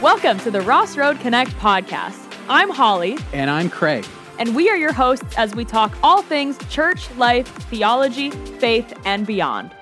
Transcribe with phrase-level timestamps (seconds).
[0.00, 2.18] Welcome to the Ross Road Connect podcast.
[2.48, 4.06] I'm Holly, And I'm Craig.
[4.38, 9.26] and we are your hosts as we talk all things church, life, theology, faith, and
[9.26, 9.74] beyond.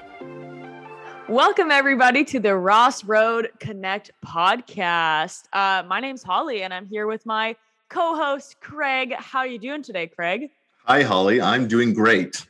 [1.29, 5.45] Welcome, everybody, to the Ross Road Connect podcast.
[5.53, 7.55] Uh, my name's Holly, and I'm here with my
[7.89, 9.15] co-host Craig.
[9.17, 10.51] How are you doing today, Craig?
[10.87, 11.41] Hi, Holly.
[11.41, 12.47] I'm doing great.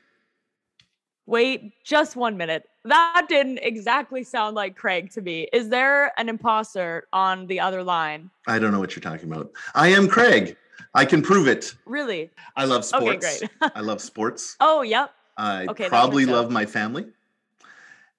[1.29, 2.67] Wait, just one minute.
[2.87, 5.47] That didn't exactly sound like Craig to me.
[5.53, 8.31] Is there an imposter on the other line?
[8.47, 9.51] I don't know what you're talking about.
[9.75, 10.57] I am Craig.
[10.95, 11.75] I can prove it.
[11.85, 12.31] Really?
[12.57, 13.27] I love sports.
[13.27, 13.73] Okay, great.
[13.77, 14.57] I love sports.
[14.61, 15.13] Oh, yep.
[15.37, 17.05] I Okay, probably love my family.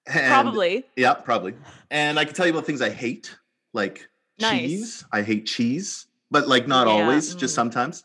[0.06, 0.84] And- Probably.
[0.94, 1.54] Yeah, probably.
[1.90, 3.36] And I can tell you about things I hate,
[3.72, 4.60] like Nice.
[4.60, 5.04] cheese.
[5.12, 7.56] I hate cheese, but like not Yeah, always, just mm.
[7.56, 8.04] sometimes.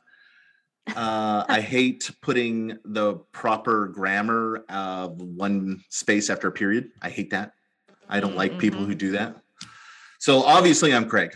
[0.96, 6.92] Uh, I hate putting the proper grammar of one space after a period.
[7.02, 7.54] I hate that.
[8.08, 8.88] I don't like people Mhm.
[8.88, 9.36] who do that.
[10.20, 11.36] So obviously, I'm Craig.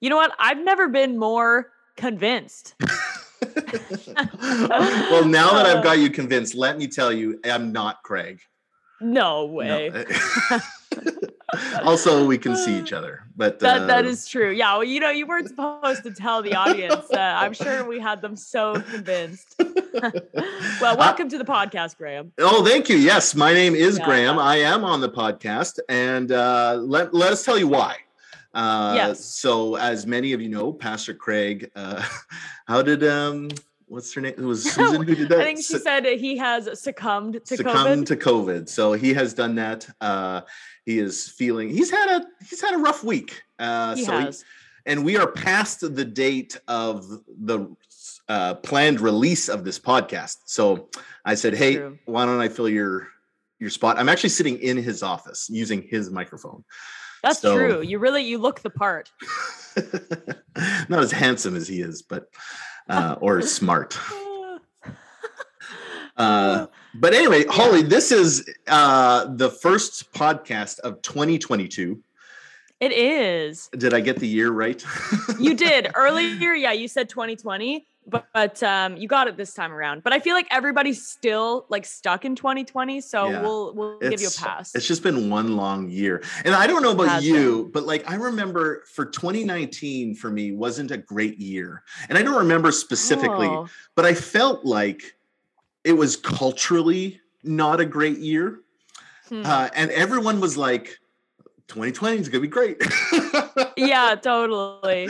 [0.00, 0.32] You know what?
[0.38, 2.74] I've never been more convinced.
[2.80, 8.40] well, now that I've got you convinced, let me tell you, I'm not Craig.
[9.00, 10.04] No No.
[11.82, 14.50] also, we can see each other, but That that uh, is true.
[14.50, 14.74] Yeah.
[14.74, 17.10] Well, you know, you weren't supposed to tell the audience.
[17.10, 19.54] Uh, I'm sure we had them so convinced.
[20.80, 22.32] well, welcome to the podcast, Graham.
[22.38, 22.96] Oh, thank you.
[22.96, 24.04] Yes, my name is Yeah.
[24.04, 24.38] Graham.
[24.38, 27.96] I am on the podcast, and uh, let let us tell you why.
[28.54, 29.24] Uh, Yes.
[29.24, 32.04] So, as many of you know, Pastor Craig, uh,
[32.66, 33.50] how did um,
[33.90, 34.34] what's her name?
[34.36, 35.40] It was Susan who did that.
[35.40, 38.06] I think she said he has succumbed to succumbed COVID.
[38.06, 38.68] to COVID.
[38.68, 39.88] So he has done that.
[40.00, 40.42] Uh,
[40.90, 41.68] he is feeling.
[41.70, 43.42] He's had a he's had a rough week.
[43.58, 44.32] Uh, he so he-
[44.86, 47.74] and we are past the date of the
[48.28, 50.38] uh, planned release of this podcast.
[50.46, 50.88] So
[51.24, 51.98] I said, "Hey, True.
[52.06, 53.08] why don't I fill your
[53.60, 56.64] your spot?" I'm actually sitting in his office using his microphone.
[57.22, 57.82] That's so- true.
[57.82, 59.10] You really you look the part.
[60.88, 62.28] Not as handsome as he is, but
[62.88, 63.96] uh, or smart.
[66.16, 72.02] Uh, but anyway, Holly, this is uh, the first podcast of 2022.
[72.80, 73.68] it is.
[73.76, 74.84] Did I get the year right?
[75.38, 76.52] You did earlier.
[76.54, 80.02] Yeah, you said 2020, but, but um, you got it this time around.
[80.02, 83.42] But I feel like everybody's still like stuck in 2020, so Yeah.
[83.42, 84.74] we'll we'll give you a pass.
[84.74, 86.22] It's just been one long year.
[86.44, 90.90] And I don't know about you, but like I remember for 2019 for me wasn't
[90.90, 91.82] a great year.
[92.08, 95.16] And I don't remember specifically, Oh, but I felt like
[95.84, 98.60] it was culturally not a great year.
[99.28, 99.42] hmm.
[99.44, 100.98] Uh, and everyone was like,
[101.68, 102.82] 2020 is gonna be great.
[103.76, 105.08] yeah, totally.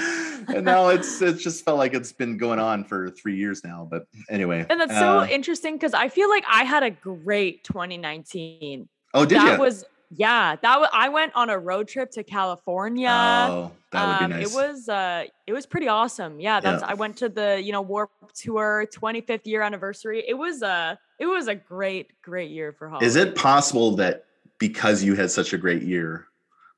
[0.48, 3.88] and now it's it's just felt like it's been going on for three years now.
[3.90, 4.66] But anyway.
[4.68, 8.88] And that's so uh, interesting because I feel like I had a great 2019.
[9.14, 9.58] oh, did that you?
[9.58, 13.08] was yeah, that was I went on a road trip to California.
[13.10, 14.50] oh, that would Um, be nice.
[14.52, 16.40] It was uh it was pretty awesome.
[16.40, 20.24] Yeah, that's I went to the, you know, Warped Tour 25th year anniversary.
[20.26, 23.06] It was a it was a great great year for Holly.
[23.06, 24.24] Is it possible that
[24.58, 26.26] because you had such a great year,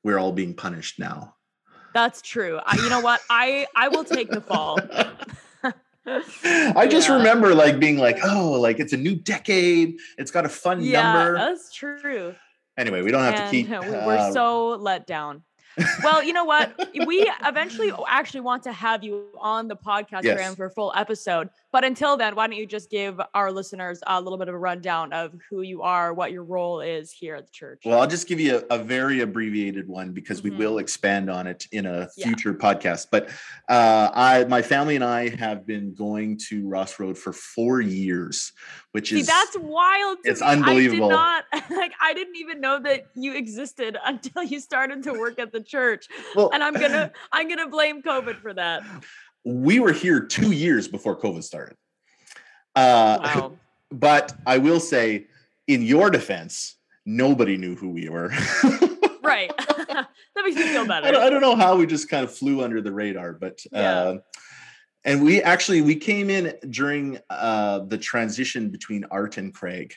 [0.03, 1.35] we're all being punished now?
[1.93, 2.59] That's true.
[2.65, 3.21] I, you know what?
[3.29, 4.79] I I will take the fall.
[6.05, 7.15] I just Yeah.
[7.17, 9.97] remember like being like, oh, like it's a new decade.
[10.17, 11.33] It's got a fun yeah, number.
[11.37, 12.35] that's true.
[12.77, 13.69] Anyway, we don't have and to keep.
[13.69, 15.43] we- we're uh, so let down.
[16.03, 16.71] Well, you know what?
[17.07, 20.35] We eventually actually want to have you on the podcast, Yes.
[20.35, 21.49] Graham, for a full episode.
[21.73, 24.57] But until then, why don't you just give our listeners a little bit of a
[24.59, 27.81] rundown of who you are, what your role is here at the church?
[27.83, 30.43] Well, I'll just give you a, a very abbreviated one because Mhm.
[30.43, 32.27] we will expand on it in a Yeah.
[32.27, 33.07] future podcast.
[33.11, 33.29] But
[33.69, 38.51] uh, I, my family and I have been going to Ross Road for four years,
[38.91, 40.19] which See, is that's wild.
[40.25, 40.47] To it's me.
[40.47, 41.11] unbelievable.
[41.11, 41.93] I did not like.
[41.99, 46.07] I didn't even know that you existed until you started to work at the church,
[46.35, 48.83] well, and I'm gonna I'm gonna blame COVID for that.
[49.45, 51.77] we were here two years before COVID started.
[52.75, 53.53] Uh, Wow.
[53.91, 55.27] but I will say,
[55.67, 58.29] in your defense, nobody knew who we were.
[59.23, 59.51] right.
[59.57, 60.07] that
[60.43, 61.07] makes me feel better.
[61.07, 63.59] I don't, I don't know how we just kind of flew under the radar, but
[63.71, 63.79] Yeah.
[63.79, 64.17] uh,
[65.05, 69.93] and we actually we came in during uh, the transition between Art and Craig,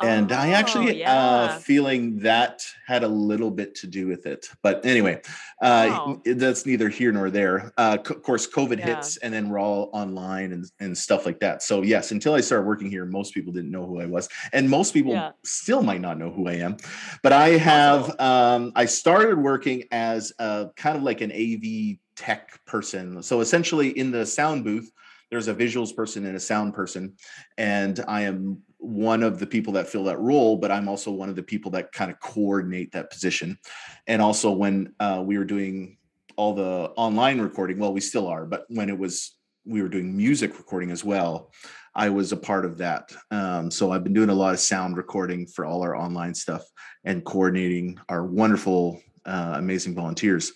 [0.00, 4.46] and I Oh, actually uh, feeling that had a little bit to do with it.
[4.62, 5.20] But anyway,
[5.60, 6.22] uh, Wow.
[6.24, 7.72] that's neither here nor there.
[7.76, 8.86] Uh, co- of course, COVID Yeah.
[8.86, 11.62] hits, and then we're all online and, and stuff like that.
[11.62, 14.68] So yes, until I started working here, most people didn't know who I was, and
[14.68, 15.32] most people Yeah.
[15.44, 16.76] still might not know who I am.
[17.22, 22.64] But I have um, I started working as a kind of like an AV tech
[22.66, 23.22] person.
[23.22, 24.90] So essentially, in the sound booth,
[25.30, 27.14] there's a visuals person and a sound person,
[27.56, 31.28] and I am one of the people that fill that role, but I'm also one
[31.28, 33.58] of the people that kind of coordinate that position.
[34.06, 35.96] And also, when uh, we were doing
[36.36, 37.78] all the online recording.
[37.78, 41.52] Well, we still are, but when it was we were doing music recording as well,
[41.94, 43.12] I was a part of that.
[43.30, 46.64] Um, so I've been doing a lot of sound recording for all our online stuff
[47.04, 50.52] and coordinating our wonderful, uh, amazing volunteers.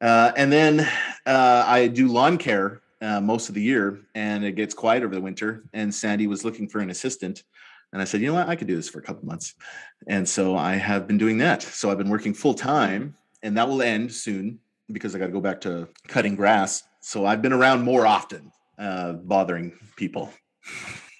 [0.00, 0.80] Uh, and then
[1.26, 5.14] uh, I do lawn care uh, most of the year, and it gets quiet over
[5.14, 5.64] the winter.
[5.72, 7.42] And Sandy was looking for an assistant,
[7.92, 9.54] and I said, you know what, I could do this for a couple months.
[10.06, 11.62] And so I have been doing that.
[11.62, 14.60] So I've been working full time, and that will end soon
[14.90, 16.84] because I got to go back to cutting grass.
[17.00, 20.32] So I've been around more often, uh, bothering people.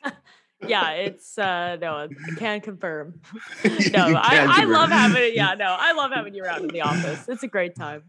[0.67, 3.21] yeah, it's uh no, I can confirm.
[3.65, 5.35] no, I, I love having it.
[5.35, 7.25] Yeah, no, I love having you around in the office.
[7.29, 8.05] It's a great time.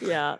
[0.00, 0.36] Yeah.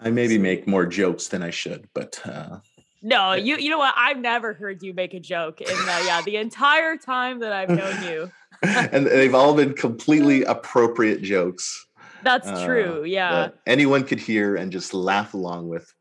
[0.00, 2.58] I maybe make more jokes than I should, but uh
[3.02, 3.94] no, you you know what?
[3.96, 7.70] I've never heard you make a joke in the yeah, the entire time that I've
[7.70, 8.30] known you.
[8.62, 11.86] and they've all been completely appropriate jokes.
[12.22, 13.04] That's uh, true.
[13.04, 13.48] Yeah.
[13.66, 15.92] anyone could hear and just laugh along with.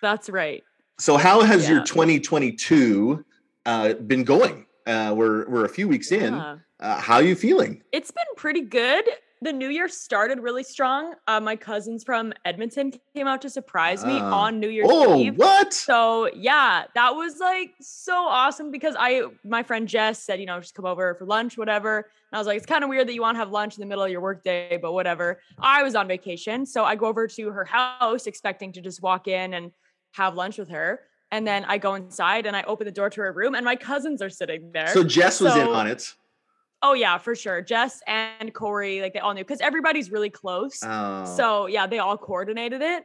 [0.00, 0.62] That's right.
[0.98, 1.76] So how has yeah.
[1.76, 3.24] your 2022
[3.66, 4.66] uh, been going?
[4.86, 6.34] Uh, we're we're a few weeks in.
[6.34, 7.82] Uh, how are you feeling?
[7.92, 9.04] It's been pretty good
[9.42, 11.14] the new year started really strong.
[11.26, 14.92] Uh, my cousins from Edmonton came out to surprise me uh, on New Year's Eve.
[14.94, 15.36] oh, Eve.
[15.36, 15.74] what?
[15.74, 20.60] So yeah, that was like so awesome because I, my friend Jess said, you know,
[20.60, 21.96] just come over for lunch, whatever.
[21.98, 23.80] And I was like, it's kind of weird that you want to have lunch in
[23.80, 25.40] the middle of your workday, but whatever.
[25.58, 29.26] I was on vacation, so I go over to her house expecting to just walk
[29.26, 29.72] in and
[30.12, 31.00] have lunch with her.
[31.32, 33.74] And then I go inside and I open the door to her room, and my
[33.74, 34.88] cousins are sitting there.
[34.88, 36.14] So Jess was so, in on it.
[36.82, 37.62] Oh yeah, for sure.
[37.62, 40.80] Jess and Corey, like they all knew because everybody's really close.
[40.82, 41.24] Oh.
[41.36, 43.04] So yeah, they all coordinated it.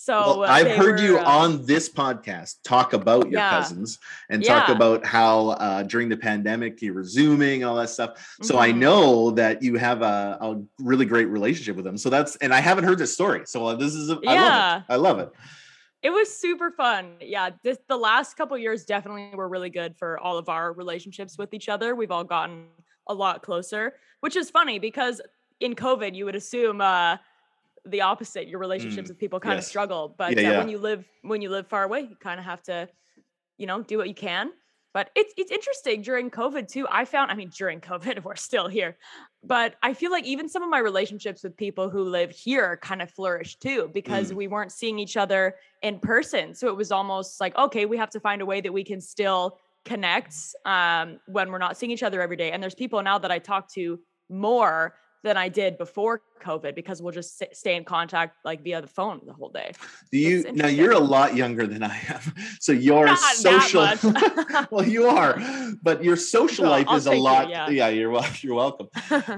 [0.00, 3.50] So well, I've heard were, you uh, on this podcast talk about your yeah.
[3.50, 3.98] cousins
[4.30, 4.60] and yeah.
[4.60, 8.36] talk about how uh, during the pandemic you were zooming all that stuff.
[8.42, 8.62] So mm-hmm.
[8.62, 11.98] I know that you have a, a, really great relationship with them.
[11.98, 13.42] So that's and I haven't heard this story.
[13.46, 14.30] So uh, this is a, yeah.
[14.30, 14.92] I love it.
[14.92, 15.32] I love it.
[16.00, 17.14] It was super fun.
[17.20, 21.36] Yeah, this the last couple years definitely were really good for all of our relationships
[21.36, 21.96] with each other.
[21.96, 22.66] We've all gotten
[23.08, 25.20] a lot closer, which is funny because
[25.60, 27.16] in COVID, you would assume uh,
[27.84, 28.48] the opposite.
[28.48, 29.64] Your relationships mm, with people kind yes.
[29.64, 30.58] of struggle, but yeah, uh, yeah.
[30.58, 32.88] when you live when you live far away, you kind of have to,
[33.56, 34.50] you know, do what you can.
[34.94, 36.86] But it's it's interesting during COVID too.
[36.90, 38.96] I found, I mean, during COVID, we're still here,
[39.42, 43.02] but I feel like even some of my relationships with people who live here kind
[43.02, 44.36] of flourished too because mm.
[44.36, 46.54] we weren't seeing each other in person.
[46.54, 49.00] So it was almost like, okay, we have to find a way that we can
[49.00, 52.52] still connects um, when we're not seeing each other every day.
[52.52, 53.98] And there's people now that I talk to
[54.28, 54.94] more
[55.24, 59.20] than I did before COVID because we'll just stay in contact like via the phone
[59.26, 59.72] the whole day.
[60.12, 60.68] Do you now?
[60.68, 62.20] You're a lot younger than I am,
[62.60, 63.88] so your Not social.
[64.70, 65.40] well, you are,
[65.82, 67.46] but your social life I'll is a lot.
[67.48, 67.68] You, yeah.
[67.68, 68.18] yeah, you're.
[68.40, 68.88] You're welcome.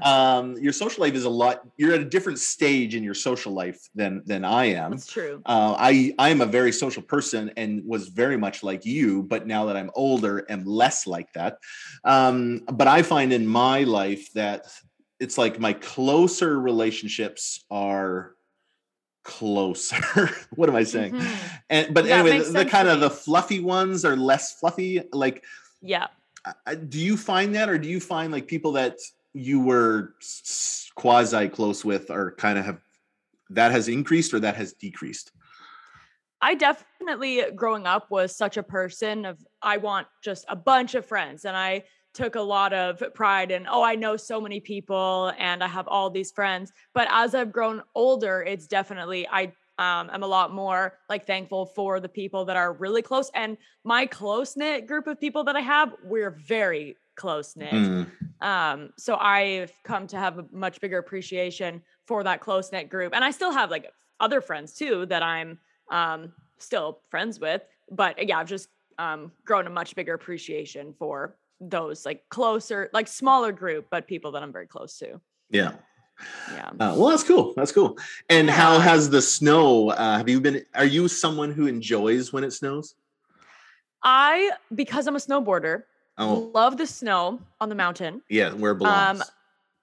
[0.03, 1.63] um, your social life is a lot.
[1.77, 4.93] You're at a different stage in your social life than than I am.
[4.93, 5.43] That's true.
[5.47, 9.47] Uh, I I am a very social person and was very much like you, but
[9.47, 11.59] now that I'm older, am less like that.
[12.05, 14.67] Um, but I find in my life that
[15.21, 18.35] it's like my closer relationships are
[19.23, 20.31] closer.
[20.55, 21.13] what am I saying?
[21.13, 21.57] Mm-hmm.
[21.69, 25.03] And but that anyway, the, the kind of the fluffy ones are less fluffy.
[25.13, 25.45] Like,
[25.83, 26.07] yeah.
[26.89, 28.97] do you find that, or do you find like people that
[29.35, 30.15] you were
[30.95, 32.81] quasi close with, or kind of have
[33.51, 35.33] that has increased or that has decreased?
[36.43, 41.05] I definitely growing up was such a person of I want just a bunch of
[41.05, 45.33] friends and I took a lot of pride in, oh, I know so many people
[45.39, 46.73] and I have all these friends.
[46.95, 51.65] But as I've grown older, it's definitely, I um, I'm a lot more like thankful
[51.65, 53.31] for the people that are really close.
[53.35, 57.73] And my close knit group of people that I have, we're very close knit.
[57.73, 58.07] Mm.
[58.43, 63.15] Um, so I've come to have a much bigger appreciation for that close knit group.
[63.15, 63.91] And I still have like
[64.21, 65.59] other friends too that I'm
[65.91, 67.63] um, still friends with.
[67.91, 73.09] But yeah, I've just um, grown a much bigger appreciation for those like closer, like
[73.09, 75.21] smaller group, but people that I'm very close to.
[75.51, 75.73] Yeah.
[76.53, 76.69] Yeah.
[76.69, 77.55] Uh, well, that's cool.
[77.57, 77.99] That's cool.
[78.29, 78.55] And yeah.
[78.55, 79.91] how has the snow?
[79.91, 80.65] Uh, have you been?
[80.75, 82.95] Are you someone who enjoys when it snows?
[84.03, 85.83] I, because I'm a snowboarder,
[86.19, 86.51] oh.
[86.55, 88.23] love the snow on the mountain.
[88.29, 89.21] Yeah, where it belongs.
[89.21, 89.27] Um,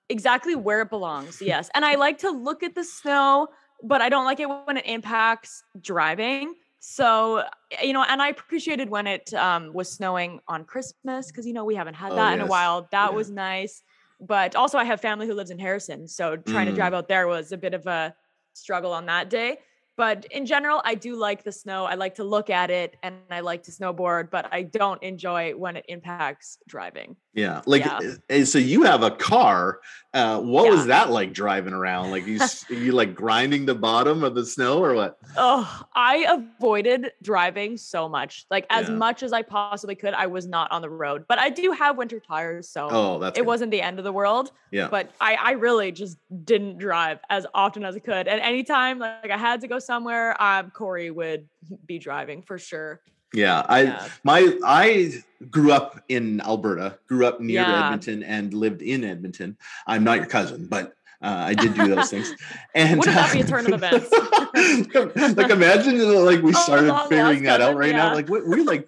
[0.09, 1.41] exactly where it belongs.
[1.41, 3.47] Yes, and I like to look at the snow,
[3.83, 6.55] but I don't like it when it impacts driving.
[6.89, 11.45] So, eh, you know, and I appreciated when it um, was snowing on Christmas because,
[11.45, 12.47] you know, we haven't had oh, that oh, in yes.
[12.47, 12.87] a while.
[12.91, 13.15] That yeah.
[13.15, 13.83] was nice.
[14.21, 16.07] But also, I have family who lives in Harrison.
[16.07, 16.69] So, trying mm.
[16.69, 18.15] to drive out there was a bit of a
[18.53, 19.57] struggle on that day.
[19.97, 21.85] But in general, I do like the snow.
[21.85, 25.53] I like to look at it and I like to snowboard, but I don't enjoy
[25.55, 27.15] when it impacts driving.
[27.33, 27.61] Yeah.
[27.65, 28.13] Like, Yeah.
[28.31, 29.79] uh, so you have a car.
[30.13, 30.71] Uh, what Yeah.
[30.71, 32.11] was that like driving around?
[32.11, 32.39] Like, you,
[32.69, 35.17] you like grinding the bottom of the snow or what?
[35.35, 36.25] Oh, I
[36.59, 38.45] avoided driving so much.
[38.51, 38.95] Like as Yeah.
[38.95, 41.25] much as I possibly could, I was not on the road.
[41.27, 43.47] But I do have winter tires, so Oh, that's it good.
[43.47, 44.51] wasn't the end of the world.
[44.71, 44.89] Yeah.
[44.89, 48.27] But I, I really just didn't drive as often as I could.
[48.27, 51.47] And anytime like I had to go somewhere, um, Corey would
[51.87, 53.01] be driving for sure.
[53.33, 53.65] Yeah.
[53.67, 54.07] I, Yeah.
[54.23, 55.13] my, I
[55.49, 57.85] grew up in Alberta, grew up near Yeah.
[57.85, 59.57] Edmonton and lived in Edmonton.
[59.87, 62.31] I'm not your cousin, but uh, I did do those things.
[62.75, 64.11] And Wouldn't that be a uh, turn of events?
[65.37, 68.13] like imagine like we Oh, started long figuring that out cousin, right now.
[68.13, 68.87] Like we- we're like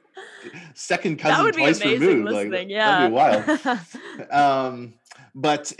[0.76, 2.26] second that cousin would be twice amazing removed.
[2.32, 2.70] Like, listening.
[2.70, 3.10] yeah.
[3.10, 3.16] that'd be
[4.32, 4.32] wild.
[4.32, 4.94] um,
[5.36, 5.74] but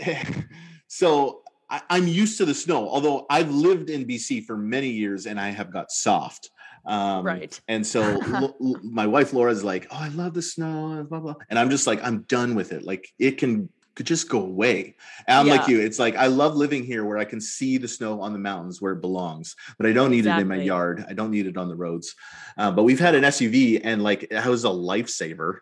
[0.88, 1.39] so
[1.70, 2.88] I, I'm used to the snow.
[2.88, 6.50] Although I've lived in BC for many years and I have got soft.
[6.86, 7.58] Um, Right.
[7.68, 8.20] And so
[8.82, 11.34] my wife Laura's like, "Oh, I love the snow," blah blah.
[11.48, 12.82] And I'm just like, I'm done with it.
[12.82, 13.68] Like it can
[14.00, 14.96] could just go away.
[15.28, 15.78] And I'm like you.
[15.78, 18.80] It's like I love living here where I can see the snow on the mountains
[18.80, 21.04] where it belongs, but I don't need it in my yard.
[21.06, 22.14] I don't need it on the roads.
[22.56, 25.58] Uh, but we've had an SUV and like it was a lifesaver.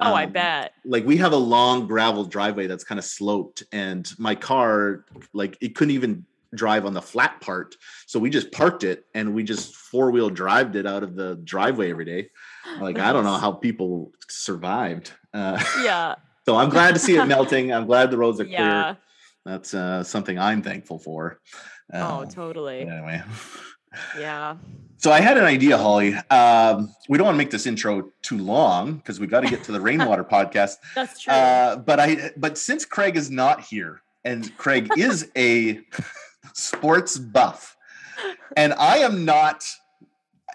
[0.00, 0.72] Oh, I Um, bet.
[0.84, 5.58] like we have a long gravel driveway that's kind of sloped and my car like
[5.60, 9.42] it couldn't even drive on the flat part so we just parked it and we
[9.42, 12.28] just four-wheel drived it out of the driveway every day
[12.80, 16.16] like i don't know how people survived uh, Yeah.
[16.50, 18.58] So i'm glad to see it melting i'm glad the roads are Yeah.
[18.58, 18.98] clear
[19.44, 21.38] that's uh, something i'm thankful for
[21.92, 22.80] Oh, Uh, totally.
[22.82, 23.22] anyway
[24.18, 24.56] Yeah.
[24.98, 26.14] so I had an idea, Holly.
[26.30, 29.64] Um, we don't want to make this intro too long because we've got to get
[29.64, 30.74] to the rainwater podcast.
[30.94, 31.32] That's true.
[31.32, 35.80] Uh, but I but since Craig is not here, and Craig is a
[36.54, 37.76] sports buff,
[38.56, 39.64] and I am not,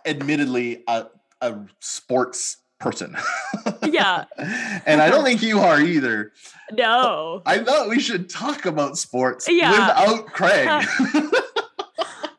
[0.06, 1.08] admittedly, a,
[1.42, 1.50] a
[1.82, 3.18] sports person.
[3.92, 4.25] Yeah.
[4.86, 6.32] and I don't think you are either.
[6.72, 7.42] no.
[7.46, 9.72] I thought we should talk about sports Yeah.
[9.72, 10.86] without Craig.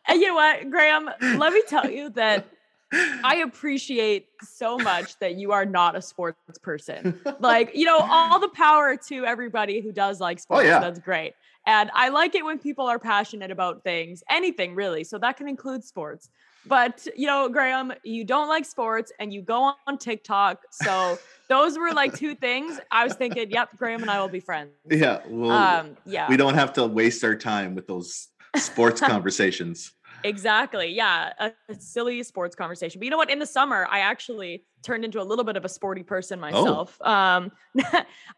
[0.08, 1.10] And you know what, Graham?
[1.20, 2.46] Let me tell you that
[2.92, 7.20] I appreciate so much that you are not a sports person.
[7.40, 10.64] Like, you know, all the power to everybody who does like oh, sports.
[10.64, 10.78] Oh, yeah.
[10.78, 11.34] That's great.
[11.66, 15.02] And I like it when people are passionate about things, anything really.
[15.02, 16.30] So that can include sports.
[16.64, 20.62] But, you know, Graham, you don't like sports and you go on TikTok.
[20.70, 22.78] So those were like two things.
[22.90, 24.70] I was thinking, yep, Graham and I will be friends.
[24.90, 26.28] yeah, well, Um, yeah.
[26.28, 29.92] we don't have to waste our time with those sports conversations.
[30.24, 30.88] Exactly.
[30.92, 31.32] Yeah.
[31.38, 32.98] A, a silly sports conversation.
[32.98, 33.30] But you know what?
[33.30, 37.00] In the summer, I actually turned into a little bit of a sporty person myself.
[37.02, 37.52] Um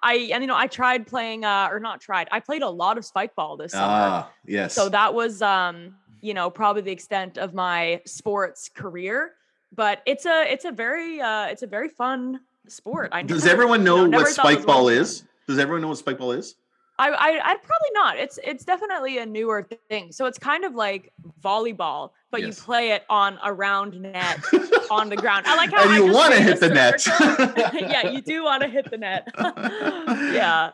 [0.02, 2.28] I and you know, I tried playing uh or not tried.
[2.32, 3.86] I played a lot of spike ball this summer.
[3.86, 4.74] Ah, yes.
[4.74, 9.32] So that was um, you know, probably the extent of my sports career.
[9.72, 12.40] But it's a it's a very uh it's a very fun
[12.72, 13.10] sport.
[13.12, 15.24] I Does never- everyone you know what spike ball is?
[15.46, 16.54] Does everyone know what spike ball is?
[17.00, 18.16] I, I I'd probably not.
[18.18, 20.10] It's it's definitely a newer thing.
[20.10, 22.58] So it's kind of like volleyball, but Yes.
[22.58, 24.40] you play it on a round net
[24.90, 25.46] on the ground.
[25.46, 27.06] I like how And I you wanna hit a the net.
[27.80, 29.28] yeah, you do want to hit the net.
[30.32, 30.70] yeah.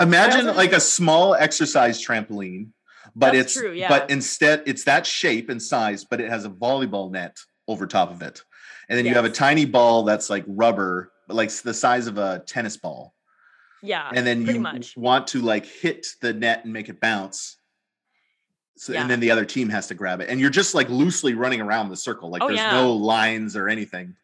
[0.00, 2.70] Imagine like a small exercise trampoline,
[3.14, 3.88] but That's it's true, yeah.
[3.88, 7.36] but instead it's that shape and size, but it has a volleyball net
[7.68, 8.42] over top of it.
[8.88, 12.40] And then you have a tiny ball that's like rubber, like the size of a
[12.46, 13.14] tennis ball.
[13.80, 14.10] Yeah.
[14.12, 14.96] and then you much.
[14.96, 17.58] want to like hit the net and make it bounce.
[18.76, 19.02] So, Yeah.
[19.02, 21.60] and then the other team has to grab it, and you're just like loosely running
[21.60, 22.72] around the circle, like Oh, there's yeah.
[22.72, 24.16] no lines or anything.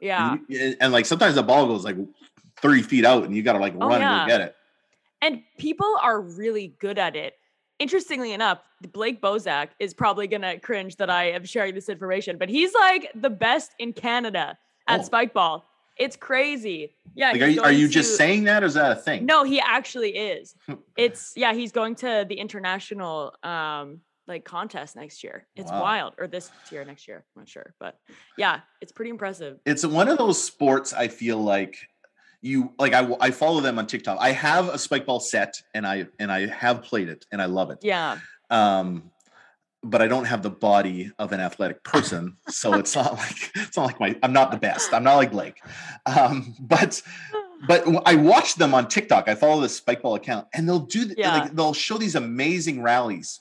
[0.00, 0.32] Yeah.
[0.32, 1.96] And, you- and, like sometimes the ball goes like
[2.60, 4.24] three feet out, and you got to like Oh, run and yeah.
[4.24, 4.56] go get it.
[5.20, 7.34] And people are really good at it.
[7.78, 8.58] Interestingly enough,
[8.92, 13.10] Blake Bozak is probably gonna cringe that I am sharing this information, but he's like
[13.16, 14.56] the best in Canada
[14.86, 15.02] at Oh.
[15.04, 15.64] spike ball.
[15.96, 16.94] It's crazy.
[17.14, 17.32] Yeah.
[17.32, 19.26] Like, are you, are you just saying that, or is that a thing?
[19.26, 20.54] No, he actually is.
[20.96, 25.46] It's yeah, he's going to the international um like contest next year.
[25.56, 25.82] It's Wow.
[25.82, 26.14] wild.
[26.18, 27.24] Or this year, next year.
[27.36, 27.74] I'm not sure.
[27.78, 27.98] But
[28.38, 29.58] yeah, it's pretty impressive.
[29.66, 31.76] it's one of those sports I feel like
[32.40, 34.18] you like I I follow them on TikTok.
[34.20, 37.46] I have a spike ball set and I and I have played it and I
[37.46, 37.78] love it.
[37.82, 38.18] Yeah.
[38.50, 39.11] Um
[39.84, 43.76] but I don't have the body of an athletic person, so it's not like it's
[43.76, 44.92] not like my I'm not the best.
[44.92, 45.60] I'm not like Blake.
[46.06, 47.02] Um but
[47.66, 49.28] but I watch them on TikTok.
[49.28, 51.36] I follow the spike ball account and they'll do th- Yeah.
[51.38, 53.40] like they'll show these amazing rallies.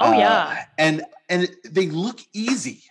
[0.00, 0.64] Oh, Uh, yeah.
[0.78, 2.82] And and they look easy.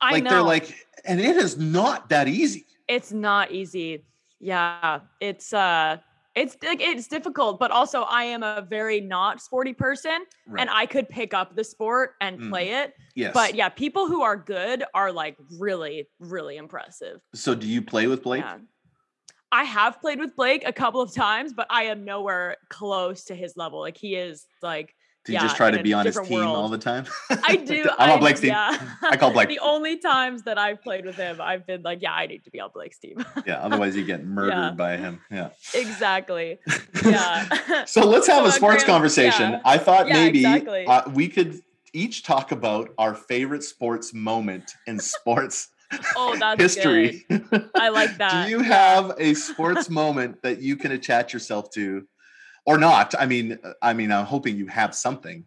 [0.00, 0.30] I like know.
[0.30, 0.74] they're like
[1.04, 2.66] and it is not that easy.
[2.88, 4.04] it's not easy.
[4.40, 5.00] Yeah.
[5.20, 5.98] It's uh
[6.34, 10.60] it's like it's difficult, but also I am a very not sporty person, Right.
[10.62, 12.48] and I could pick up the sport and Mm.
[12.50, 12.94] play it.
[13.14, 13.34] yes.
[13.34, 17.20] But yeah, people who are good are like really, really impressive.
[17.34, 18.42] so do you play with Blake?
[18.44, 18.58] Yeah.
[19.54, 23.34] I have played with Blake a couple of times, but I am nowhere close to
[23.34, 23.80] his level.
[23.80, 26.68] Like he is like Do you yeah, just try to be on his team all
[26.68, 27.06] the time?
[27.30, 27.84] I do.
[27.98, 28.50] I'm I, on Blake's team.
[28.50, 28.76] Yeah.
[29.02, 29.48] I call Blake.
[29.48, 32.50] the only times that I've played with him, I've been like, yeah, I need to
[32.50, 33.24] be on Blake's team.
[33.46, 33.60] yeah.
[33.60, 35.20] Otherwise, you get murdered by him.
[35.30, 35.50] Yeah.
[35.74, 36.58] exactly.
[37.04, 37.84] Yeah.
[37.84, 39.52] so let's have So, a sports Graham, conversation.
[39.52, 39.60] yeah.
[39.64, 40.86] I thought Yeah, maybe exactly.
[40.86, 41.60] uh, we could
[41.92, 45.68] each talk about our favorite sports moment in sports
[46.16, 47.24] oh, that's history.
[47.28, 47.70] good.
[47.76, 48.46] I like that.
[48.46, 52.06] Do you have a sports moment that you can attach yourself to,
[52.66, 53.14] or not?
[53.18, 55.44] I mean, I mean, I'm hoping you have something.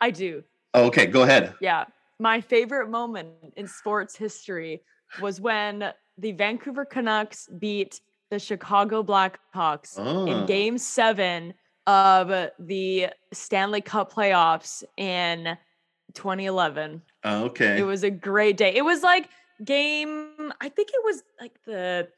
[0.00, 0.42] I do.
[0.74, 1.54] Okay, go ahead.
[1.60, 1.84] Yeah.
[2.18, 4.82] My favorite moment in sports history
[5.20, 10.26] was when the Vancouver Canucks beat the Chicago Blackhawks Oh.
[10.26, 10.46] in ah.
[10.46, 11.54] game seven
[11.86, 15.56] of the Stanley Cup playoffs in
[16.14, 17.02] 2011.
[17.24, 17.78] Okay.
[17.78, 18.74] It was a great day.
[18.74, 19.28] It was like
[19.64, 22.08] game, I think it was like the,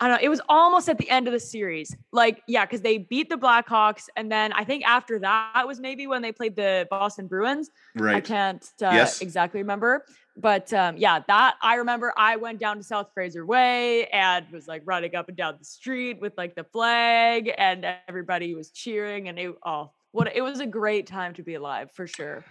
[0.00, 1.96] I don't know, it was almost at the end of the series.
[2.12, 4.08] Like, yeah, because they beat the Blackhawks.
[4.16, 7.70] And then I think after that was maybe when they played the Boston Bruins.
[7.96, 8.14] Right.
[8.16, 9.20] I can't uh, Yes.
[9.20, 10.04] exactly remember.
[10.36, 14.68] But um, yeah, that I remember I went down to South Fraser Way and was
[14.68, 19.28] like running up and down the street with like the flag and everybody was cheering
[19.28, 22.44] and it oh what it was a great time to be alive for sure.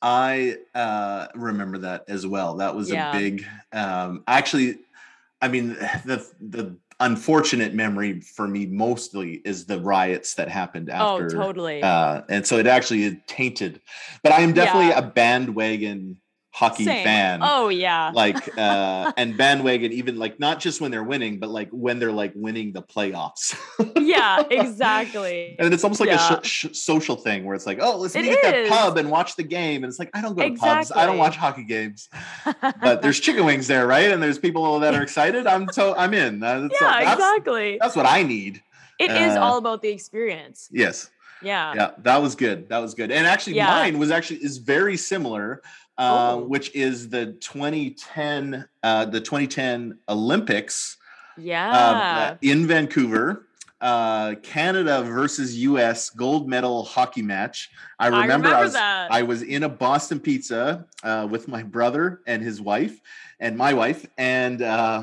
[0.00, 2.56] I uh, remember that as well.
[2.56, 3.10] That was Yeah.
[3.10, 3.46] a big.
[3.72, 4.78] Um, actually,
[5.42, 5.68] I mean,
[6.06, 11.26] the the unfortunate memory for me mostly is the riots that happened after.
[11.26, 11.82] oh, totally.
[11.82, 13.80] Uh, and so it actually tainted.
[14.22, 14.98] But I am definitely Yeah.
[14.98, 16.16] a bandwagon
[16.54, 17.04] hockey Same.
[17.04, 17.40] fan.
[17.42, 18.12] Oh yeah.
[18.14, 22.12] Like uh and bandwagon even like not just when they're winning but like when they're
[22.12, 23.56] like winning the playoffs
[24.00, 25.56] yeah, exactly.
[25.58, 26.38] and it's almost like Yeah.
[26.38, 28.68] a sh- sh- social thing where it's like oh let's It meet at that is.
[28.68, 31.18] pub and watch the game and it's like i don't go to pubs i don't
[31.18, 32.08] watch hockey games
[32.80, 36.14] but there's chicken wings there right and there's people that are excited i'm so i'm
[36.14, 37.78] in that's, yeah, that's, exactly.
[37.80, 38.62] that's what i need
[39.00, 40.68] It is uh, all about the experience.
[40.70, 41.10] yes
[41.42, 41.74] Yeah.
[41.74, 43.66] yeah that was good that was good and actually Yeah.
[43.66, 45.62] mine was actually is very similar
[45.98, 46.44] uh, Oh.
[46.44, 50.96] which is the 2010 uh, the 2010 olympics
[51.36, 51.70] Yeah.
[51.70, 53.46] uh, in vancouver
[53.80, 59.10] uh, canada versus us gold medal hockey match i remember i, remember was that.
[59.12, 63.00] i was in a boston pizza uh, with my brother and his wife
[63.40, 65.02] and my wife and uh,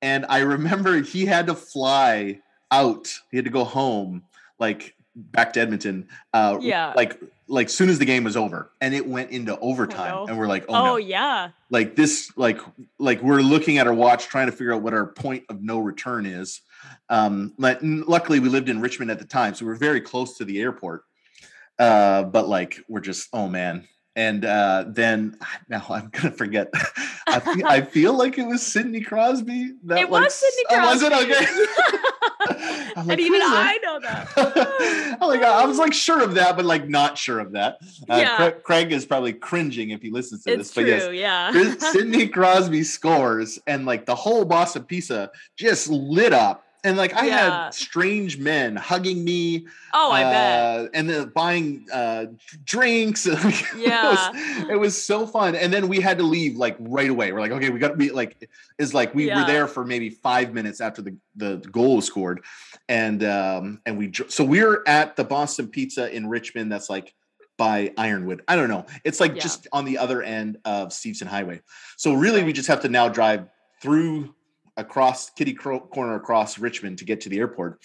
[0.00, 2.40] and i remember he had to fly
[2.70, 4.22] out he had to go home
[4.58, 6.92] like back to edmonton uh, Yeah.
[6.96, 10.26] like like soon as the game was over and it went into overtime no.
[10.26, 11.50] and we're like oh, oh no yeah.
[11.70, 12.58] like this like
[12.98, 15.78] like we're looking at our watch trying to figure out what our point of no
[15.80, 16.62] return is
[17.10, 20.38] um but luckily we lived in richmond at the time so we are very close
[20.38, 21.02] to the airport
[21.78, 25.36] uh but like we're just oh man and uh then
[25.68, 26.70] now i'm gonna forget
[27.26, 30.92] I, feel, I feel like it was sidney crosby that It like, was Sidney oh,
[30.92, 31.32] was it Crosby.
[31.32, 31.46] okay
[32.96, 35.18] I'm and even that?" I know that.
[35.32, 37.78] Like, I was like sure of that, but like not sure of that.
[38.10, 38.36] Uh, Yeah.
[38.36, 41.14] Craig, Craig is probably cringing if he listens to it's this, but yes, true.
[41.14, 41.74] Yeah.
[41.92, 46.64] Sidney Crosby scores, and like the whole Boston Pizza just lit up.
[46.84, 47.64] And like I Yeah.
[47.66, 50.58] had strange men hugging me, oh, I bet.
[50.58, 52.26] uh, and then buying uh,
[52.64, 53.24] drinks.
[53.30, 54.10] it, Yeah.
[54.10, 55.54] was, it was so fun.
[55.54, 57.30] And then we had to leave like right away.
[57.30, 60.10] We're like, okay, we got to be like, is like we were there for maybe
[60.10, 62.42] five minutes after the the goal was scored,
[62.88, 66.72] and um and we so we're at the Boston Pizza in Richmond.
[66.72, 67.14] That's like
[67.58, 68.42] by Ironwood.
[68.48, 68.86] I don't know.
[69.04, 69.42] It's like Yeah.
[69.42, 71.60] just on the other end of Steveston Highway.
[71.96, 73.46] So really, we just have to now drive
[73.80, 74.34] through
[74.76, 77.80] across Kitty Corner across Richmond to get to the airport.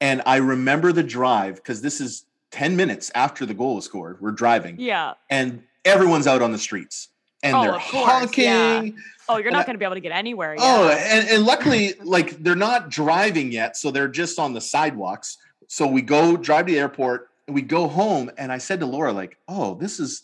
[0.00, 4.20] And I remember the drive because this is 10 minutes after the goal was scored.
[4.20, 5.14] We're driving Yeah.
[5.30, 7.08] and everyone's out on the streets
[7.42, 8.74] and Oh, they're course, yeah.
[8.80, 8.98] honking.
[9.28, 10.54] Oh, you're And not going to be able to get anywhere.
[10.58, 15.38] Oh, and, and luckily, like they're not driving yet, so they're just on the sidewalks.
[15.68, 18.30] So we go drive to the airport and we go home.
[18.36, 20.22] And I said to Laura, like, oh, this is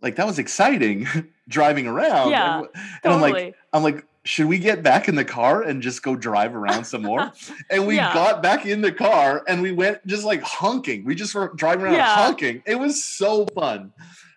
[0.00, 1.06] like that was exciting
[1.48, 2.30] driving around.
[2.30, 2.68] Yeah, and,
[3.04, 3.54] and I'm like, totally.
[3.74, 7.02] I'm like, should we get back in the car and just go drive around some
[7.02, 7.32] more?
[7.70, 8.12] And we Yeah.
[8.14, 11.04] got back in the car and we went just like honking.
[11.04, 12.14] We just were driving around Yeah.
[12.14, 12.62] honking.
[12.66, 13.92] It was so fun.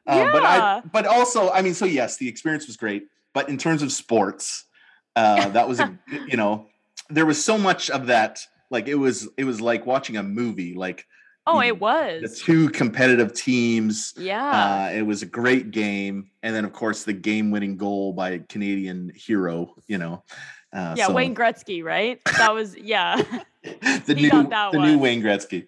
[0.07, 0.81] Uh, But I, Yeah.
[0.91, 3.07] but also, I mean, so yes, the experience was great.
[3.33, 4.65] But in terms of sports,
[5.15, 5.93] uh, that was, a,
[6.27, 6.67] you know,
[7.09, 8.45] there was so much of that.
[8.71, 10.73] Like it was, it was like watching a movie.
[10.73, 11.05] Like
[11.47, 12.21] oh, it was.
[12.21, 14.13] the two competitive teams.
[14.17, 14.89] Yeah.
[14.91, 18.39] Uh, it was a great game, and then of course the game-winning goal by a
[18.39, 19.75] Canadian hero.
[19.87, 20.23] You know,
[20.73, 21.07] uh, yeah.
[21.07, 22.19] so- Wayne Gretzky, right?
[22.37, 23.21] That was, yeah.
[23.63, 24.87] the He new the one.
[24.91, 25.65] new Wayne Gretzky.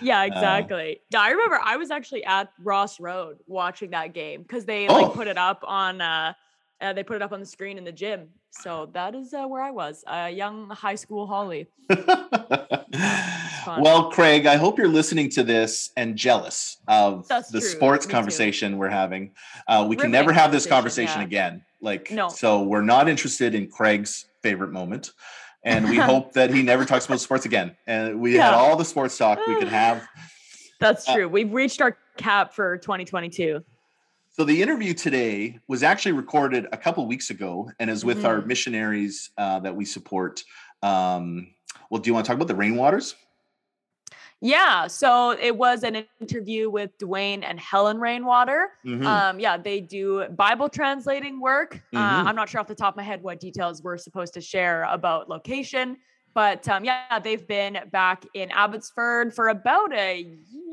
[0.00, 1.00] Yeah, exactly.
[1.10, 5.06] yeah, I remember I was actually at Ross Road watching that game because they like
[5.06, 5.10] Oh.
[5.10, 6.32] put it up on uh,
[6.80, 8.28] uh they put it up on the screen in the gym.
[8.52, 11.66] So that is uh, where I was, a young high school Holly.
[13.64, 13.80] fun.
[13.80, 17.68] well, Craig, I hope you're listening to this and jealous of That's the true.
[17.68, 18.14] sports Me too.
[18.16, 19.32] conversation we're having.
[19.68, 21.26] Uh, we can never have this conversation, yeah.
[21.26, 21.64] again.
[21.80, 22.28] Like, No.
[22.28, 25.12] so we're not interested in Craig's favorite moment.
[25.64, 27.76] And we hope that he never talks about sports again.
[27.86, 30.06] And we had all the sports talk we could have.
[30.80, 31.28] That's Uh, true.
[31.28, 33.62] We've reached our cap for 2022.
[34.32, 38.40] So the interview today was actually recorded a couple weeks ago and is with our
[38.40, 38.46] Mhm.
[38.46, 40.44] missionaries uh, that we support.
[40.82, 41.54] Um,
[41.90, 43.16] well, do you want to talk about the rainwaters?
[44.40, 48.72] Yeah, so it was an interview with Dwayne and Helen Rainwater.
[48.86, 49.04] Mhm.
[49.04, 51.82] Um, yeah, they do Bible translating work.
[51.92, 51.98] Mhm.
[51.98, 54.40] Uh, I'm not sure off the top of my head what details we're supposed to
[54.40, 55.98] share about location,
[56.32, 60.69] but um, yeah, they've been back in Abbotsford for about a year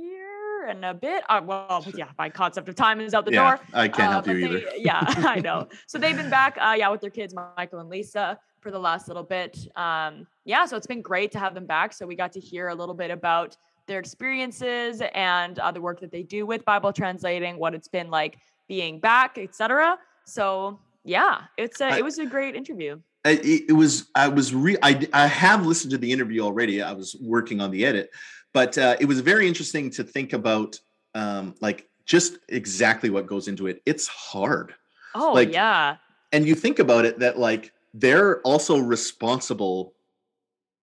[0.67, 1.23] and a bit.
[1.29, 3.65] Uh, well, yeah, my concept of time is out the yeah, door.
[3.73, 4.65] I can't Uh, help you but either.
[4.77, 5.67] yeah, I know.
[5.87, 9.07] So they've been back, uh, yeah, with their kids, Michael and Lisa, for the last
[9.07, 9.57] little bit.
[9.75, 11.93] Um, yeah, so it's been great to have them back.
[11.93, 13.55] So we got to hear a little bit about
[13.87, 18.09] their experiences and uh, the work that they do with Bible translating, what it's been
[18.09, 19.97] like being back, etc.
[20.25, 22.99] So yeah, it's a, I- it was a great interview.
[23.25, 26.93] I- it was i was re I, I have listened to the interview already i
[26.93, 28.09] was working on the edit
[28.53, 30.79] but uh, it was very interesting to think about
[31.15, 33.81] um, like just exactly what goes into it.
[33.85, 34.73] It's hard.
[35.15, 35.97] Oh Like, yeah,
[36.31, 39.93] and you think about it that like they're also responsible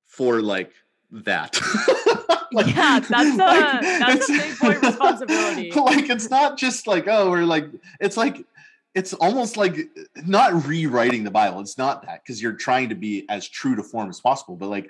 [0.06, 0.72] for like
[1.10, 1.58] that.
[2.52, 5.70] Like- Yeah, that's a- that's a big point responsibility.
[5.76, 7.66] like it's not just like oh we're like
[7.98, 8.44] it's like
[8.94, 9.76] it's almost like
[10.24, 11.58] not rewriting the bible.
[11.58, 14.68] It's not that because you're trying to be as true to form as possible but
[14.68, 14.88] like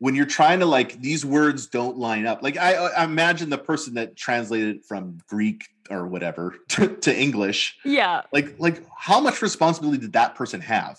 [0.00, 2.42] when you're trying to like these words don't line up.
[2.42, 7.76] Like i, I imagine the person that translated from greek or whatever to, to english.
[7.84, 10.98] Yeah, like like how much responsibility did that person have?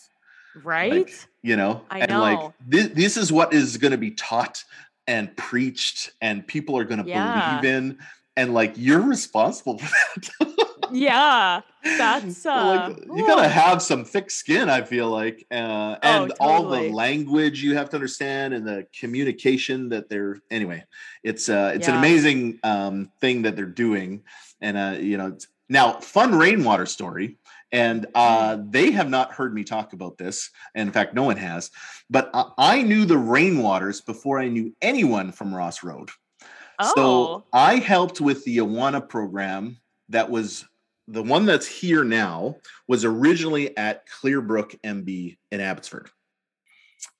[0.63, 1.09] Right.
[1.43, 4.63] you know I and like this, this is what is going to be taught
[5.07, 7.59] and preached and people are going to Yeah.
[7.61, 7.99] believe in
[8.35, 9.89] and like you're responsible for
[10.37, 15.95] that yeah, that's uh, like you gotta have some thick skin i feel like uh,
[16.03, 20.83] and all the Oh, language you have to understand and the communication that they're anyway
[21.23, 24.23] it's uh it's an amazing um thing that they're doing
[24.61, 27.37] and uh you know it's- now fun rainwater story
[27.71, 28.71] and uh Mm.
[28.71, 31.69] they have not heard me talk about this and in fact no one has
[32.09, 36.09] but I, I knew the rainwaters before i knew anyone from ross road.
[36.81, 39.77] Oh, so I helped with the Awana program
[40.09, 40.65] that was
[41.09, 42.55] the one that's here now
[42.87, 46.09] was originally at Clearbrook MB in Abbotsford.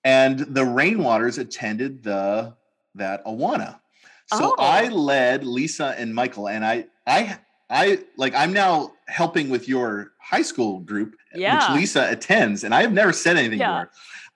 [0.04, 2.56] And the Rainwaters attended the
[2.96, 3.80] that Awana.
[4.28, 4.56] So Oh.
[4.60, 10.12] I led Lisa and Michael and I I I like I'm now helping with your
[10.20, 11.72] high school group Yeah.
[11.74, 13.68] which Lisa attends and I have never said anything Yeah.
[13.68, 13.90] to her.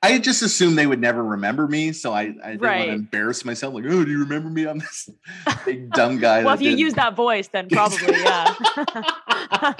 [0.06, 3.46] I just assumed they would never remember me, so I, I didn't want to embarrass
[3.46, 3.74] myself.
[3.74, 4.66] Like, oh, do you remember me?
[4.68, 5.10] I'm this
[5.66, 6.44] big dumb guy.
[6.44, 8.54] well, if you did- use that voice, then probably yeah.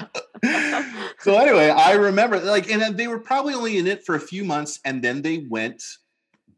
[1.18, 4.44] so anyway, I remember like, and they were probably only in it for a few
[4.44, 5.82] months, and then they went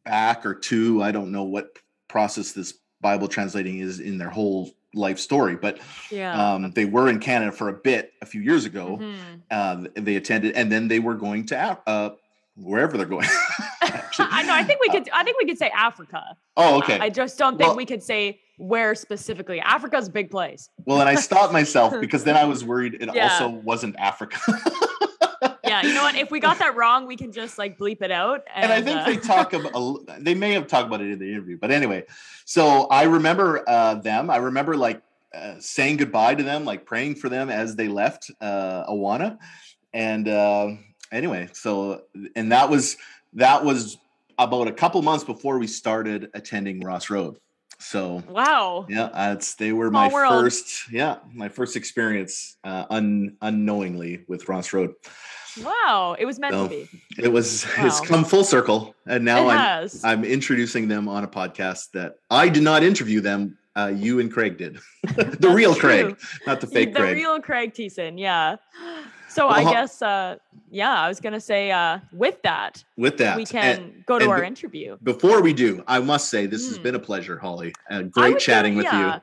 [0.05, 1.03] back or two.
[1.03, 1.71] I don't know what
[2.07, 5.79] process this Bible translating is in their whole life story, but
[6.11, 6.55] yeah.
[6.55, 8.99] um, they were in Canada for a bit a few years ago.
[9.01, 9.15] Mhm.
[9.51, 12.11] Uh, they attended, and then they were going to uh,
[12.57, 13.29] wherever they're going.
[14.19, 14.55] I know.
[14.55, 15.09] I think we could.
[15.13, 16.23] I think we could say Africa.
[16.57, 16.99] Oh, okay.
[16.99, 19.61] I just don't think Well- we could say where specifically.
[19.61, 20.71] Africa's a big place.
[20.87, 23.31] Well, and I stopped myself because then I was worried it Yeah.
[23.31, 24.39] also wasn't Africa.
[25.67, 26.15] Yeah, you know what?
[26.15, 28.45] If we got that wrong, we can just like bleep it out.
[28.55, 31.19] and And, I think uh, they talk about they may have talked about it in
[31.19, 32.05] the interview, but anyway.
[32.45, 34.31] So I remember uh, them.
[34.31, 35.03] I remember like
[35.35, 39.39] uh, saying goodbye to them, like praying for them as they left uh, Awana.
[39.93, 40.69] And uh,
[41.13, 42.03] anyway, so
[42.35, 42.97] and that was
[43.35, 43.99] that was
[44.39, 47.39] about a couple months before we started attending Ross Road.
[47.79, 48.87] So wow.
[48.89, 50.33] yeah, that's they were Small my world.
[50.33, 54.95] first yeah my first experience uh, un, unknowingly with Ross Road.
[55.63, 56.17] Wow.
[56.19, 56.89] It was meant So, to be.
[57.19, 60.05] It was it's come full circle, and now it I'm has.
[60.05, 63.59] I'm introducing them on a podcast that I did not interview them.
[63.77, 64.79] Uh, you and Craig did.
[65.17, 65.81] the real true.
[66.15, 67.11] Craig, not the fake the Craig.
[67.15, 68.57] The real Craig Thiessen, yeah.
[69.29, 70.37] So Well, I guess uh
[70.71, 74.31] yeah, I was gonna say uh with that, With that, we And can go to
[74.31, 74.97] our be- interview.
[75.03, 76.85] before we do, I must say this has Hmm.
[76.85, 77.75] been a pleasure, Holly.
[77.91, 79.17] Uh, great would say, chatting with yeah.
[79.17, 79.21] you.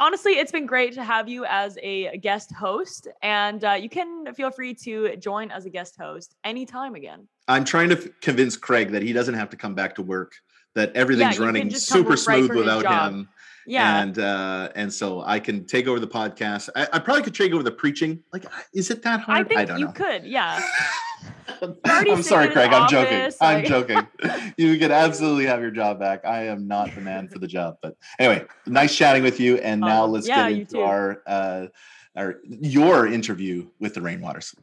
[0.00, 4.32] Honestly, it's been great to have you as a guest host, and uh, you can
[4.32, 7.26] feel free to join as a guest host anytime again.
[7.48, 10.34] I'm trying to convince Craig that he doesn't have to come back to work
[10.76, 13.28] that everything's can running super right smooth without him.
[13.68, 14.00] Yeah.
[14.02, 16.70] And uh, and so I can take over the podcast.
[16.74, 18.22] I, I probably could take over the preaching.
[18.32, 19.30] Like, is it that hard?
[19.30, 19.48] I hard?
[19.48, 19.92] think don't you know.
[19.92, 20.24] could.
[20.24, 20.60] Yeah.
[21.84, 22.72] I'm sorry, Craig.
[22.72, 23.20] I'm joking.
[23.20, 24.06] office, I'm joking.
[24.56, 26.24] You can absolutely have your job back.
[26.24, 27.76] I am not the man for the job.
[27.82, 29.56] But anyway, nice chatting with you.
[29.58, 30.12] And now Awesome.
[30.12, 31.66] let's Yeah, get into our uh,
[32.16, 34.54] our your interview with the Rainwaters.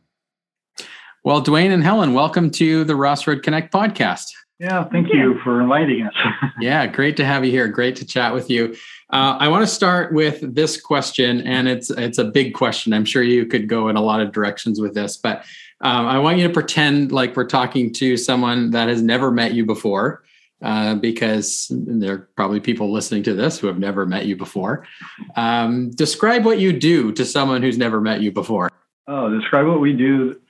[1.24, 4.26] Well, Dwayne and Helen, welcome to the Ross Road Connect podcast.
[4.60, 6.14] Yeah, thank you for inviting us.
[6.62, 7.68] Yeah, great to have you here.
[7.68, 8.76] Great to chat with you.
[9.12, 12.92] Uh, I want to start with this question, and it's it's a big question.
[12.92, 15.46] I'm sure you could go in a lot of directions with this, but
[15.82, 19.54] um, I want you to pretend like we're talking to someone that has never met
[19.54, 20.24] you before,
[20.64, 24.88] uh, because there are probably people listening to this who have never met you before.
[25.36, 28.72] Um, describe what you do to someone who's never met you before.
[29.08, 30.42] oh, describe what we do.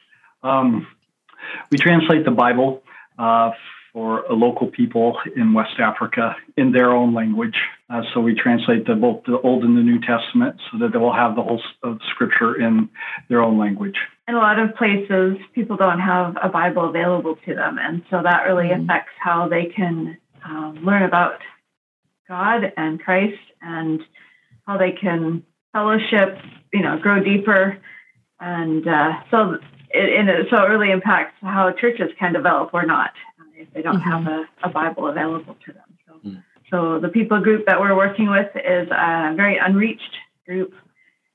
[0.44, 0.88] Um,
[1.72, 2.84] we translate the Bible
[3.20, 3.52] uh,
[3.95, 7.55] for local people in West Africa in their own language.
[7.89, 10.97] Uh, so we translate the, both the Old and the New Testament so that they
[10.97, 12.89] will have the whole of Scripture in
[13.29, 13.95] their own language.
[14.27, 17.77] in a lot of places, people don't have a Bible available to them.
[17.79, 18.84] And so that really Mhm.
[18.84, 21.39] affects how they can um, learn about
[22.27, 24.03] God and Christ and
[24.67, 26.39] how they can fellowship,
[26.73, 27.77] you know, grow deeper.
[28.39, 29.60] And uh, so
[29.91, 33.72] it, and it, so it really impacts how churches can develop or not uh, if
[33.74, 35.89] they don't have a, a Bible available to them.
[36.08, 36.44] So, Mm.
[36.72, 40.13] so the people group that we're working with is a very unreached
[40.48, 40.74] group.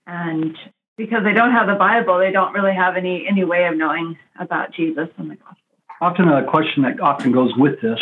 [0.06, 0.56] And
[0.96, 4.18] because they don't have the Bible, they don't really have any any way of knowing
[4.38, 5.56] about Jesus and the gospel.
[6.00, 8.00] Often a question that often goes with this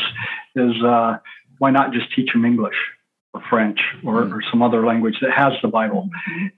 [0.55, 1.19] is uh,
[1.59, 2.77] why not just teach them English
[3.35, 4.33] or French or, Mm.
[4.35, 6.09] or some other language that has the Bible?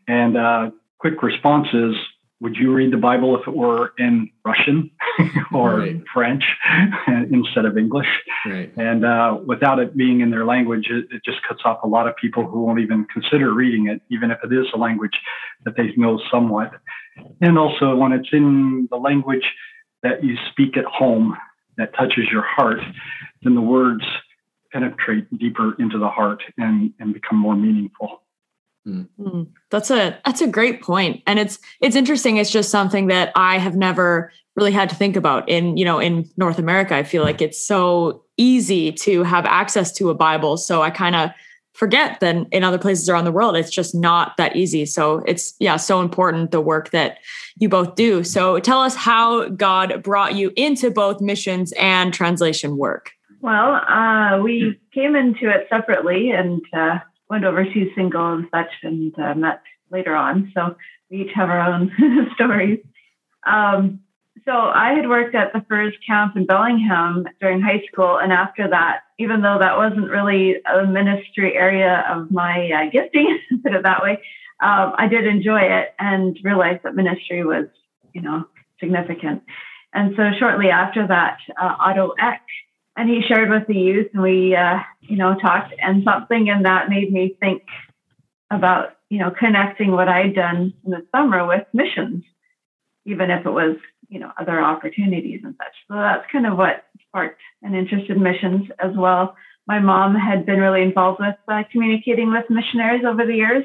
[0.06, 1.94] And uh, quick response is,
[2.40, 4.90] would you read the Bible if it were in Russian
[5.52, 6.02] or Right.
[6.12, 6.42] French
[7.30, 8.06] instead of English?
[8.46, 8.72] Right.
[8.76, 12.08] And uh, without it being in their language, it, it just cuts off a lot
[12.08, 15.18] of people who won't even consider reading it, even if it is a language
[15.64, 16.72] that they know somewhat.
[17.42, 19.44] And also, when it's in the language
[20.02, 21.36] that you speak at home
[21.76, 22.80] that touches your heart,
[23.42, 24.04] then the words
[24.72, 28.22] penetrate deeper into the heart and, and become more meaningful.
[28.90, 32.36] Mm, That's a that's a great point, and it's it's interesting.
[32.36, 35.48] It's just something that I have never really had to think about.
[35.48, 39.92] In you know, in North America, I feel like it's so easy to have access
[39.92, 40.56] to a Bible.
[40.56, 41.30] So I kind of
[41.74, 44.84] forget that in other places around the world, it's just not that easy.
[44.86, 47.18] So it's yeah, so important the work that
[47.58, 48.24] you both do.
[48.24, 53.12] So tell us how God brought you into both missions and translation work.
[53.40, 56.98] Well, uh, we came into it separately and uh,
[57.30, 60.52] went overseas single and such, and uh, met later on.
[60.54, 60.76] So
[61.10, 61.90] we each have our own
[62.34, 62.80] stories.
[63.46, 64.00] Um,
[64.44, 68.68] so I had worked at the Firs Camp in Bellingham during high school, and after
[68.68, 73.82] that, even though that wasn't really a ministry area of my uh, gifting, put it
[73.84, 74.12] that way,
[74.60, 77.66] um, I did enjoy it and realized that ministry was,
[78.12, 78.44] you know,
[78.78, 79.42] significant.
[79.92, 82.42] And so shortly after that, uh, Otto Eck
[83.00, 86.62] and he shared with the youth and we uh, you know talked and something in
[86.62, 87.62] that made me think
[88.50, 92.22] about you know connecting what i'd done in the summer with missions
[93.06, 93.76] even if it was
[94.10, 95.74] you know other opportunities and such.
[95.88, 99.36] So that's kind of what sparked an interest in missions as well.
[99.66, 103.64] My mom had been really involved with uh, communicating with missionaries over the years.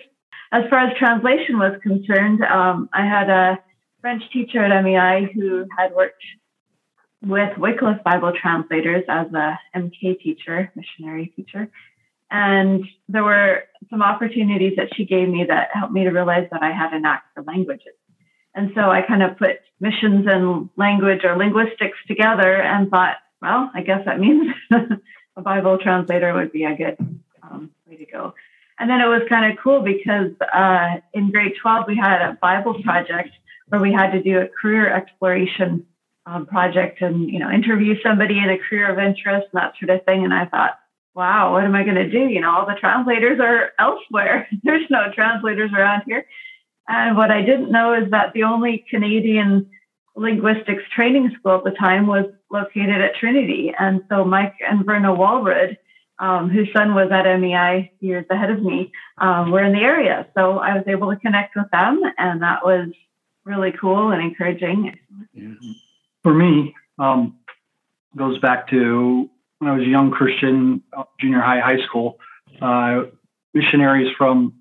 [0.52, 3.60] As far as translation was concerned um, i had a
[4.00, 6.24] french teacher at mei who had worked
[7.26, 11.70] with Wycliffe Bible translators as a MK teacher, missionary teacher.
[12.30, 16.62] And there were some opportunities that she gave me that helped me to realize that
[16.62, 17.94] I had a knack for languages.
[18.54, 23.70] And so I kind of put missions and language or linguistics together and thought, well,
[23.74, 24.54] I guess that means
[25.36, 26.98] a Bible translator would be a good
[27.44, 28.34] um, way to go.
[28.80, 32.38] And then it was kind of cool because uh, in grade 12, we had a
[32.42, 33.30] Bible project
[33.70, 35.86] where we had to do a career exploration
[36.26, 39.96] um, project and you know interview somebody in a career of interest and that sort
[39.96, 40.24] of thing.
[40.24, 40.80] And i thought
[41.14, 42.28] wow what am i going to do?
[42.28, 44.48] You know all the translators are elsewhere.
[44.64, 46.26] There's no translators around here.
[46.88, 49.70] And what i didn't know is that the only canadian
[50.16, 53.74] linguistics training school at the time was located at trinity.
[53.78, 55.78] And so mike and verna walrod
[56.18, 60.28] um, whose son was at mei years ahead of me um, were in the area.
[60.36, 62.90] So i was able to connect with them and that was
[63.46, 64.98] really cool and encouraging.
[66.26, 67.38] For me, um,
[68.18, 72.18] goes back to when I was a young Christian, uh, junior high, high school.
[72.60, 73.12] Uh,
[73.54, 74.56] missionaries from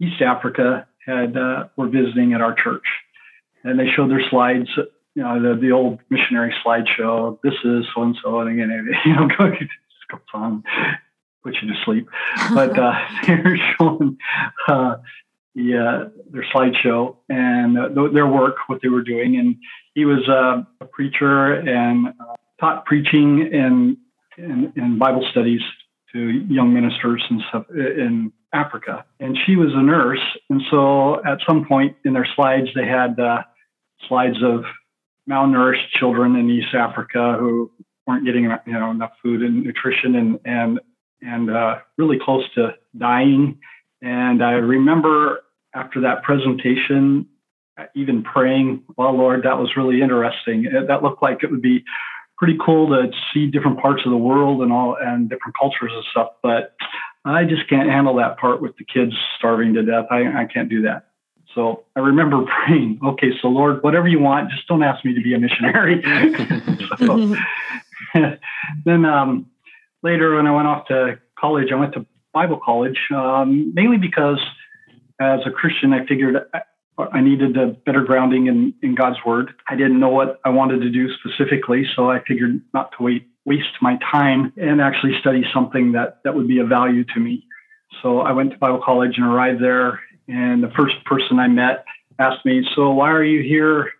[0.00, 2.84] East Africa had uh, were visiting at our church,
[3.64, 4.68] and they showed their slides.
[5.16, 7.36] You know, the, the old missionary slideshow.
[7.42, 9.28] This is so and so, and again, you know,
[10.30, 10.62] song,
[11.42, 12.08] put you to sleep.
[12.54, 12.94] But uh,
[13.26, 14.18] they were showing
[14.68, 14.98] uh,
[15.56, 19.36] the, uh, their slideshow and uh, their work, what they were doing.
[19.36, 19.56] And
[19.98, 23.96] he was uh, a preacher and uh, taught preaching and,
[24.76, 25.60] and, Bible studies
[26.12, 29.04] to young ministers and stuff in Africa.
[29.18, 30.22] And she was a nurse.
[30.50, 33.42] And so at some point in their slides, they had uh,
[34.06, 34.62] slides of
[35.28, 37.68] malnourished children in East Africa who
[38.06, 40.80] weren't getting you know enough food and nutrition and and
[41.22, 43.58] and uh, really close to dying.
[44.00, 45.40] And I remember
[45.74, 47.26] after that presentation,
[47.94, 50.64] even praying, "Well, Lord, that was really interesting.
[50.86, 51.84] That looked like it would be
[52.36, 56.04] pretty cool to see different parts of the world and all and different cultures and
[56.10, 56.74] stuff." But
[57.24, 60.06] I just can't handle that part with the kids starving to death.
[60.10, 61.08] I, I can't do that.
[61.54, 65.20] So I remember praying, okay, so Lord, whatever you want, just don't ask me to
[65.20, 66.02] be a missionary.
[66.98, 67.36] so,
[68.84, 69.46] then um,
[70.02, 74.40] later, when I went off to college, I went to Bible college, um, mainly because
[75.20, 76.36] as a Christian, I figured
[77.12, 79.52] I needed a better grounding in, in God's word.
[79.68, 83.28] I didn't know what I wanted to do specifically, so I figured not to wait,
[83.44, 87.44] waste my time and actually study something that, that would be of value to me.
[88.02, 91.84] So I went to Bible college and arrived there and the first person I met
[92.18, 93.90] asked me, So, why are you here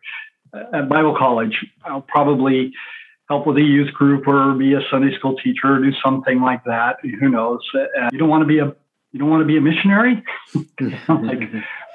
[0.55, 1.57] at Bible college?
[1.85, 2.73] I'll probably
[3.29, 6.65] help with a youth group or be a Sunday school teacher or do something like
[6.65, 6.97] that.
[7.03, 7.61] Who knows?
[8.13, 8.75] You don't want to be a
[9.13, 10.23] you don't want to be a missionary?
[11.09, 11.41] like,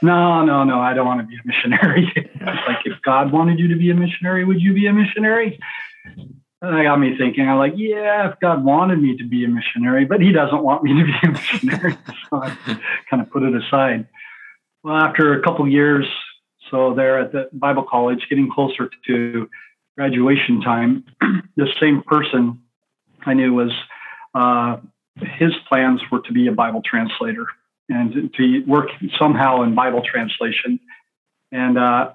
[0.03, 2.11] no, no, no, I don't want to be a missionary.
[2.41, 5.57] like, if God wanted you to be a missionary, would you be a missionary?
[6.05, 7.47] And that got me thinking.
[7.47, 10.83] I'm like, yeah, if God wanted me to be a missionary, but He doesn't want
[10.83, 11.97] me to be a missionary,
[12.29, 12.55] so I
[13.09, 14.05] kind of put it aside.
[14.83, 16.05] Well, after a couple years,
[16.69, 19.49] so there at the Bible college, getting closer to
[19.97, 21.05] graduation time,
[21.55, 22.61] the same person
[23.25, 23.71] I knew was
[24.35, 24.77] uh,
[25.15, 27.47] his plans were to be a Bible translator
[27.89, 30.79] and to work somehow in Bible translation.
[31.51, 32.13] And uh,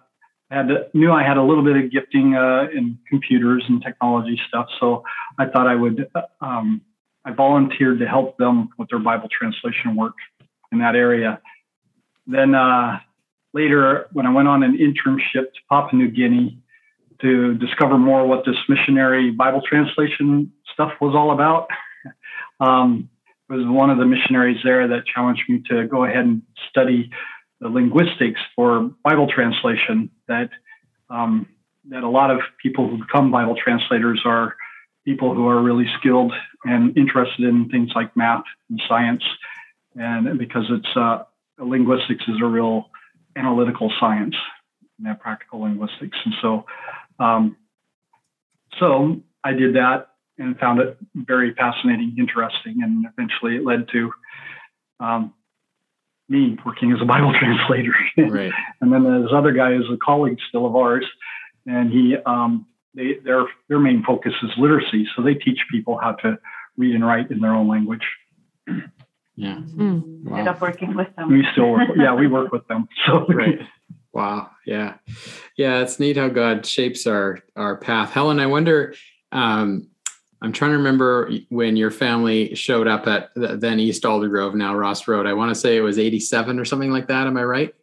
[0.50, 4.66] had knew I had a little bit of gifting uh, in computers and technology stuff,
[4.80, 5.04] so
[5.38, 6.10] I thought I would.
[6.14, 6.82] Uh, um,
[7.24, 10.14] I volunteered to help them with their Bible translation work
[10.72, 11.40] in that area.
[12.26, 13.00] Then uh,
[13.52, 16.58] later, when I went on an internship to Papua New Guinea
[17.20, 21.68] to discover more what this missionary Bible translation stuff was all about,
[22.60, 23.10] um,
[23.48, 27.10] was one of the missionaries there that challenged me to go ahead and study
[27.60, 30.10] the linguistics for Bible translation.
[30.28, 30.50] That
[31.10, 31.46] um,
[31.88, 34.54] that a lot of people who become Bible translators are
[35.04, 36.32] people who are really skilled
[36.64, 39.24] and interested in things like math and science,
[39.94, 41.24] and because it's uh,
[41.58, 42.90] linguistics is a real
[43.36, 44.34] analytical science,
[45.20, 46.18] practical linguistics.
[46.24, 46.66] And so,
[47.18, 47.56] um,
[48.78, 54.10] so I did that and found it very fascinating, interesting, and eventually it led to
[55.00, 55.34] um,
[56.28, 57.94] me working as a Bible translator.
[58.16, 58.52] Right.
[58.80, 61.06] and then this other guy is a colleague still of ours,
[61.66, 66.12] and he um, they, their their main focus is literacy, so they teach people how
[66.12, 66.38] to
[66.76, 68.06] read and write in their own language.
[69.36, 69.60] Yeah.
[69.76, 70.24] Mm.
[70.24, 70.38] Wow.
[70.38, 71.30] Ended up working with them.
[71.30, 71.88] We still work.
[71.96, 72.88] yeah, we work with them.
[73.06, 73.60] So right.
[74.10, 74.50] Wow.
[74.66, 74.94] Yeah.
[75.56, 75.82] Yeah.
[75.82, 78.10] It's neat how God shapes our our path.
[78.10, 78.94] Helen, I wonder.
[79.30, 79.90] Um,
[80.40, 85.08] I'm trying to remember when your family showed up at then East Aldergrove, now Ross
[85.08, 85.26] Road.
[85.26, 87.26] I want to say it was 87 or something like that.
[87.26, 87.74] Am I right?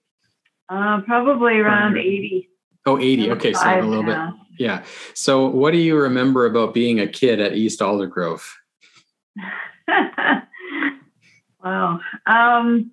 [0.69, 2.49] Uh, probably around 80.
[2.85, 3.31] Oh, 80.
[3.31, 3.53] Okay.
[3.53, 4.17] So a little bit.
[4.57, 4.83] Yeah.
[5.13, 8.47] So what do you remember about being a kid at East Aldergrove?
[11.65, 11.99] Wow.
[12.27, 12.91] Um,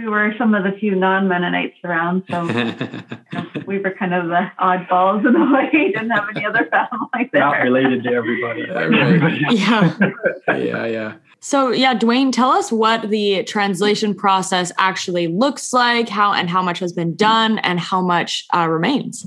[0.00, 2.44] we were some of the few non-Mennonites around, so
[3.66, 5.92] we were kind of the oddballs in a way.
[5.92, 7.42] Didn't have any other family there.
[7.42, 8.62] Not related to everybody.
[9.56, 9.96] yeah.
[10.48, 11.14] yeah, yeah.
[11.40, 16.62] So yeah, Dwayne, tell us what the translation process actually looks like, how and how
[16.62, 19.26] much has been done, and how much uh, remains.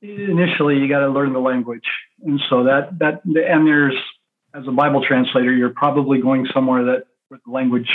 [0.00, 1.86] Initially, you got to learn the language,
[2.24, 3.96] and so that that and there's
[4.54, 7.88] as a Bible translator, you're probably going somewhere that where the language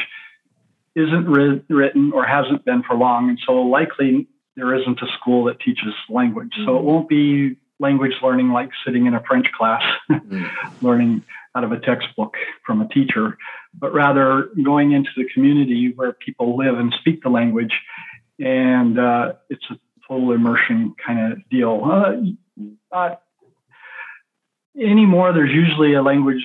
[0.98, 1.30] isn't
[1.70, 3.30] written or hasn't been for long.
[3.30, 6.50] And so likely there isn't a school that teaches language.
[6.54, 6.66] Mm-hmm.
[6.66, 6.88] So it mm-hmm.
[6.88, 10.46] won't be language learning like sitting in a French class, mm-hmm.
[10.86, 11.24] learning
[11.56, 13.38] out of a textbook from a teacher,
[13.74, 17.74] but rather going into the community where people live and speak the language.
[18.40, 22.36] And uh, it's a total immersion kind of deal.
[22.92, 23.16] Uh,
[24.76, 26.44] anymore, there's usually a language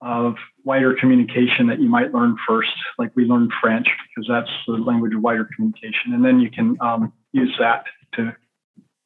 [0.00, 0.34] of
[0.64, 2.70] wider communication that you might learn first.
[2.98, 6.76] Like we learned French because that's the language of wider communication, and then you can
[6.80, 7.84] um, use that
[8.14, 8.34] to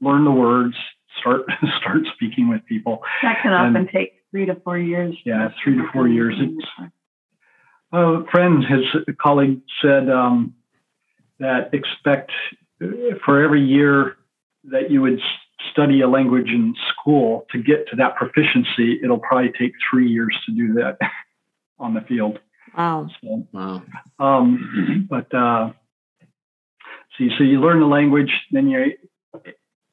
[0.01, 0.74] learn the words,
[1.18, 1.43] start
[1.80, 3.03] start speaking with people.
[3.22, 5.16] That can often and, take three to four years.
[5.24, 6.34] Yeah, three to four years.
[6.38, 6.90] It's,
[7.93, 10.55] a friend, his colleague said um,
[11.38, 12.32] that expect
[13.24, 14.16] for every year
[14.64, 15.20] that you would
[15.70, 20.36] study a language in school to get to that proficiency, it'll probably take three years
[20.46, 20.98] to do that
[21.78, 22.38] on the field.
[22.76, 23.08] Wow.
[23.20, 23.82] So, wow.
[24.18, 25.72] Um, but uh,
[27.18, 28.86] see, so you learn the language, then you're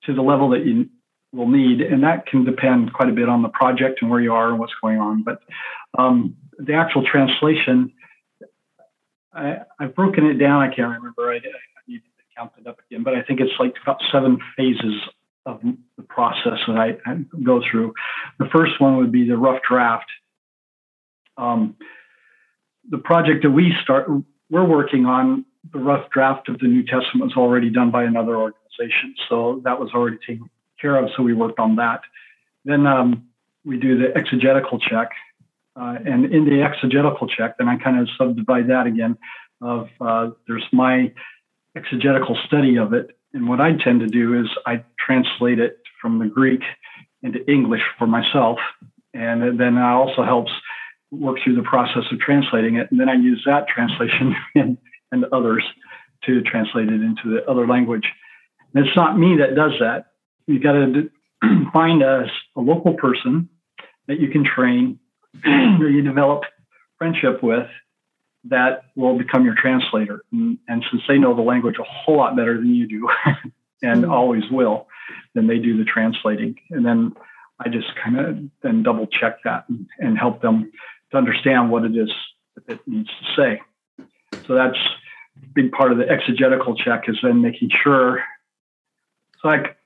[0.06, 0.90] to the level that you
[1.34, 4.34] will need, and that can depend quite a bit on the project and where you
[4.34, 5.24] are and what's going on.
[5.24, 5.40] But
[5.98, 7.92] um, the actual translation,
[9.34, 10.62] I, have broken it down.
[10.62, 11.32] I can't remember.
[11.32, 11.40] I, I
[11.88, 14.96] need to count it up again, but I think it's like about seven phases
[15.46, 15.62] of
[15.98, 17.94] the process that I, I go through.
[18.38, 20.10] The first one would be the rough draft.
[21.38, 21.76] Um,
[22.90, 24.10] the project that we start,
[24.50, 28.38] we're working on the rough draft of the New Testament was already done by another
[28.38, 31.10] organization, so that was already taken care of.
[31.16, 32.02] So we worked on that.
[32.66, 33.28] Then um,
[33.66, 35.10] we do the exegetical check,
[35.76, 39.18] uh, and in the exegetical check, then I kind of subdivide that again.
[39.62, 41.12] Of uh, there's my
[41.76, 46.20] exegetical study of it, and what I tend to do is I translate it from
[46.20, 46.62] the Greek
[47.22, 48.60] into English for myself,
[49.14, 50.52] and then it also helps
[51.12, 54.78] work through the process of translating it, and then I use that translation and,
[55.12, 55.64] and others
[56.26, 58.06] to translate it into the other language.
[58.74, 60.08] And it's not me that does that.
[60.48, 61.10] You've got to
[61.74, 62.26] find a,
[62.56, 63.50] a local person
[64.08, 65.00] that you can train
[65.46, 66.44] or you develop
[66.98, 67.68] friendship with
[68.46, 70.24] that will become your translator.
[70.32, 73.10] And, and, since they know the language a whole lot better than you do,
[73.82, 74.12] and mm-hmm.
[74.12, 74.88] always will,
[75.36, 76.56] then they do the translating.
[76.70, 77.14] And then
[77.60, 80.72] I just kind of then double check that and, and, help them
[81.12, 82.12] to understand what it is
[82.56, 83.62] that it needs to say.
[84.48, 88.24] So that's a big part of the exegetical check is then making sure.
[89.44, 89.78] Like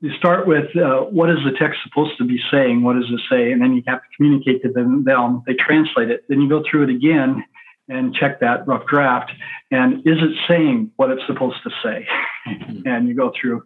[0.00, 2.82] you start with uh, what is the text supposed to be saying?
[2.82, 3.52] What does it say?
[3.52, 5.04] And then you have to communicate to them.
[5.04, 5.42] them.
[5.46, 6.24] They translate it.
[6.28, 7.44] Then you go through it again
[7.88, 9.32] and check that rough draft.
[9.70, 12.06] And is it saying what it's supposed to say?
[12.46, 12.86] Mm-hmm.
[12.86, 13.64] and you go through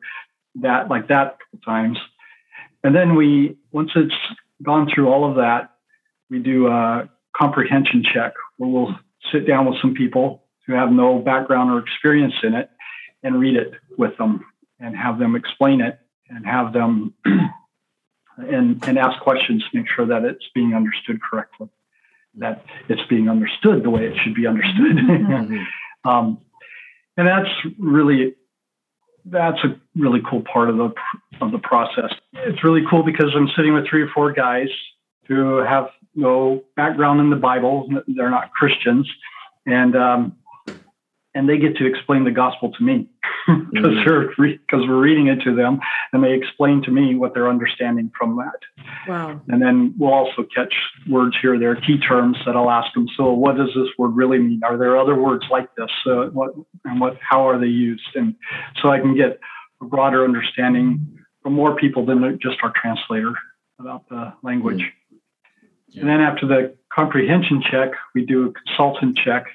[0.63, 1.99] that like that a couple of times.
[2.83, 4.15] And then we, once it's
[4.63, 5.73] gone through all of that,
[6.31, 8.95] we do a comprehension check where we'll
[9.31, 12.71] sit down with some people who have no background or experience in it
[13.23, 14.45] and read it with them
[14.79, 15.99] and have them explain it
[16.31, 17.15] and have them
[18.37, 21.69] and, and ask questions to make sure that it's being understood correctly,
[22.37, 24.97] that it's being understood the way it should be understood.
[24.97, 25.63] Mm-hmm.
[26.09, 26.39] um,
[27.17, 28.35] and that's really
[29.27, 30.93] that's a really cool part of the
[31.41, 32.11] of the process.
[32.33, 34.69] It's really cool because I'm sitting with three or four guys
[35.27, 37.89] who have no background in the Bible.
[38.09, 39.09] They're not Christians,
[39.67, 40.37] and um,
[41.35, 43.09] and they get to explain the gospel to me.
[43.73, 43.97] Because
[44.37, 45.81] because we're reading it to them
[46.13, 48.61] and they explain to me what they're understanding from that.
[49.09, 49.41] Wow.
[49.49, 50.73] And then we'll also catch
[51.09, 53.09] words here there key terms that i'll ask them.
[53.17, 54.61] So what does this word really mean?
[54.65, 55.91] Are there other words like this?
[56.07, 56.53] Uh, what
[56.85, 58.07] and what how are they used?
[58.15, 58.35] And
[58.81, 59.41] so i can get
[59.81, 63.33] a broader understanding from more people than just our translator
[63.79, 64.83] about the language.
[64.83, 65.19] Mm.
[65.89, 66.01] yeah.
[66.03, 69.47] and then after the comprehension check we do a consultant check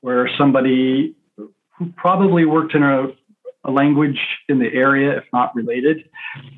[0.00, 3.08] where somebody who probably worked in a,
[3.64, 4.18] a, language
[4.48, 6.08] in the area, if not related.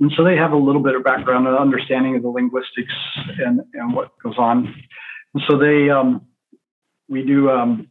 [0.01, 2.93] And so they have a little bit of background and understanding of the linguistics
[3.45, 4.75] and, and what goes on.
[5.35, 6.27] And so they, um,
[7.09, 7.89] we do um,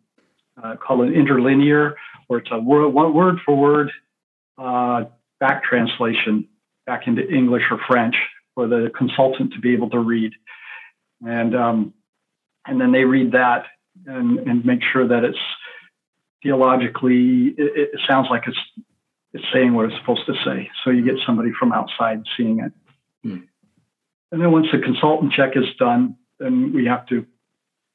[0.62, 1.96] uh, call it interlinear,
[2.28, 3.92] where it's a word, one word for word
[4.58, 5.06] uh,
[5.40, 6.48] back translation
[6.86, 8.16] back into English or French
[8.56, 10.32] for the consultant to be able to read.
[11.26, 11.94] And, um,
[12.66, 13.66] and then they read that
[14.06, 15.38] and, and make sure that it's
[16.44, 18.58] theologically, it, it sounds like it's
[19.34, 20.70] it's saying what it's supposed to say.
[20.84, 22.72] So you get somebody from outside seeing it.
[23.24, 23.42] Hmm.
[24.32, 27.26] And then once the consultant check is done, then we have to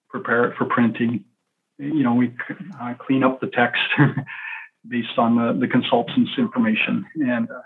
[0.09, 1.25] prepare it for printing.
[1.79, 2.33] You know, we
[2.81, 3.81] uh, clean up the text
[4.89, 7.63] based on the, the consultant's information, and uh,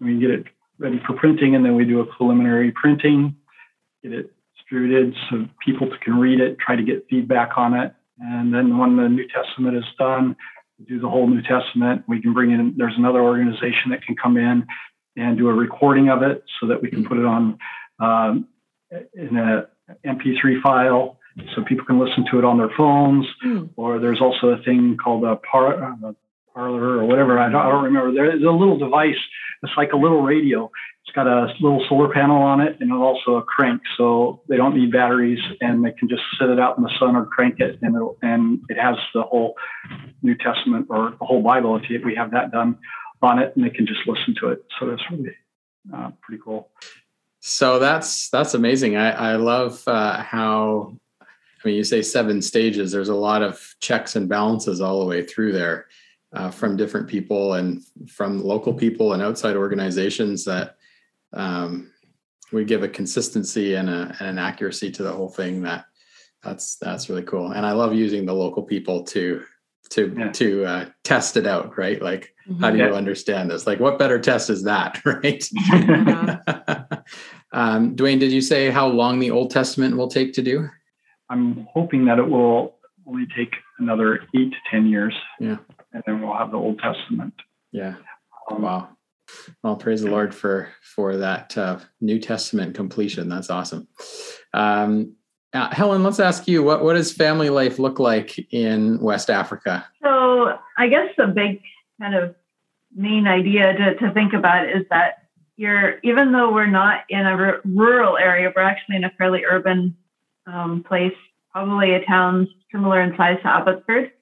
[0.00, 0.46] we get it
[0.78, 3.36] ready for printing, and then we do a preliminary printing,
[4.02, 4.32] get it
[4.68, 7.94] distributed so people can read it, try to get feedback on it.
[8.20, 10.36] And then when the New Testament is done,
[10.86, 12.04] do the whole New Testament.
[12.06, 14.66] We can bring in, there's another organization that can come in
[15.16, 17.58] and do a recording of it so that we can put it on
[18.00, 18.48] um,
[19.14, 19.68] in a
[20.06, 21.18] MP3 file
[21.54, 23.26] so people can listen to it on their phones.
[23.44, 23.70] Mm.
[23.76, 26.12] Or there's also a thing called a par, uh,
[26.58, 27.38] parlor or whatever.
[27.38, 28.12] I don't, I don't remember.
[28.12, 29.22] There's a little device.
[29.62, 30.70] It's like a little radio
[31.08, 34.76] it's got a little solar panel on it and also a crank, so they don't
[34.76, 37.78] need batteries and they can just sit it out in the sun or crank it,
[37.80, 39.54] and it and it has the whole
[40.22, 42.76] New Testament or the whole Bible if we have that done
[43.22, 44.62] on it, and they can just listen to it.
[44.78, 45.34] So that's really
[45.94, 46.68] uh, pretty cool.
[47.40, 48.96] So that's that's amazing.
[48.96, 52.92] I, I love uh, how I mean you say seven stages.
[52.92, 55.86] There's a lot of checks and balances all the way through there
[56.32, 60.76] uh, from different people and from local people and outside organizations that
[61.32, 61.90] um,
[62.52, 65.84] we give a consistency and, a, and an accuracy to the whole thing that
[66.42, 67.52] that's that's really cool.
[67.52, 69.42] And I love using the local people to
[69.90, 70.32] to yeah.
[70.32, 72.00] to uh, test it out, right?
[72.00, 72.62] Like, mm-hmm.
[72.62, 73.66] how do you understand this?
[73.66, 75.44] Like, what better test is that, right?
[77.52, 80.68] um, Dwayne, did you say how long the Old Testament will take to do?
[81.30, 82.76] I'm hoping that it will
[83.06, 85.14] only take another eight to ten years.
[85.40, 85.56] Yeah,
[86.06, 87.34] and then we'll have the Old Testament.
[87.72, 87.96] Yeah.
[88.50, 88.88] Um, wow.
[89.62, 93.28] Well, praise the Lord for for that uh, New Testament completion.
[93.28, 93.88] That's awesome.
[94.54, 95.16] Um,
[95.52, 99.86] uh, Helen, let's ask you what what does family life look like in West Africa?
[100.02, 101.60] So, I guess the big
[102.00, 102.34] kind of
[102.94, 107.32] main idea to, to think about is that you're even though we're not in a
[107.32, 109.94] r- rural area, we're actually in a fairly urban
[110.46, 111.12] um, place,
[111.52, 114.12] probably a town similar in size to Abbotsford.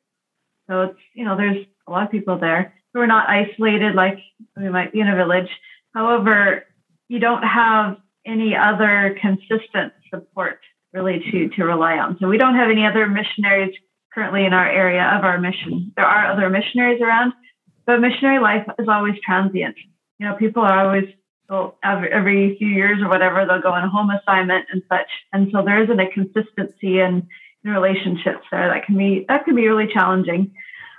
[0.69, 2.75] So it's you know there's a lot of people there.
[2.93, 4.19] So we're not isolated like
[4.57, 5.49] we might be in a village.
[5.95, 6.65] However,
[7.09, 7.97] you don't have
[8.27, 10.61] any other consistent support
[10.93, 12.17] really to, to rely on.
[12.21, 13.75] So we don't have any other missionaries
[14.13, 15.93] currently in our area of our mission.
[15.97, 17.35] There are other missionaries around,
[17.85, 19.77] but missionary life is always transient.
[20.19, 21.05] You know, people are always
[21.49, 25.07] well, every, few years or whatever, they'll go on a home assignment and such.
[25.33, 27.29] And so there isn't a consistency in
[27.73, 30.53] relationships there that can be that can be really challenging.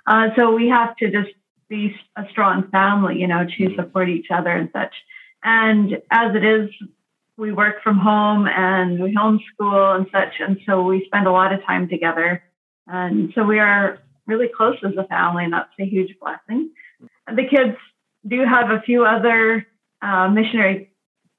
[0.05, 1.33] Uh, so we have to just
[1.69, 4.93] be a strong family, you know, to support each other and such.
[5.43, 6.69] And as it is
[7.37, 10.33] we work from home and we homeschool and such.
[10.39, 12.43] And so we spend a lot of time together.
[12.87, 16.71] And so we are really close as a family, and that's a huge blessing.
[17.27, 17.77] The kids
[18.27, 19.65] do have a few other
[20.01, 20.91] uh, missionary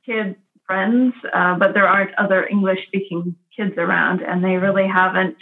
[0.07, 5.37] kid friends, uh, but there aren't other English speaking kids around, and they really haven't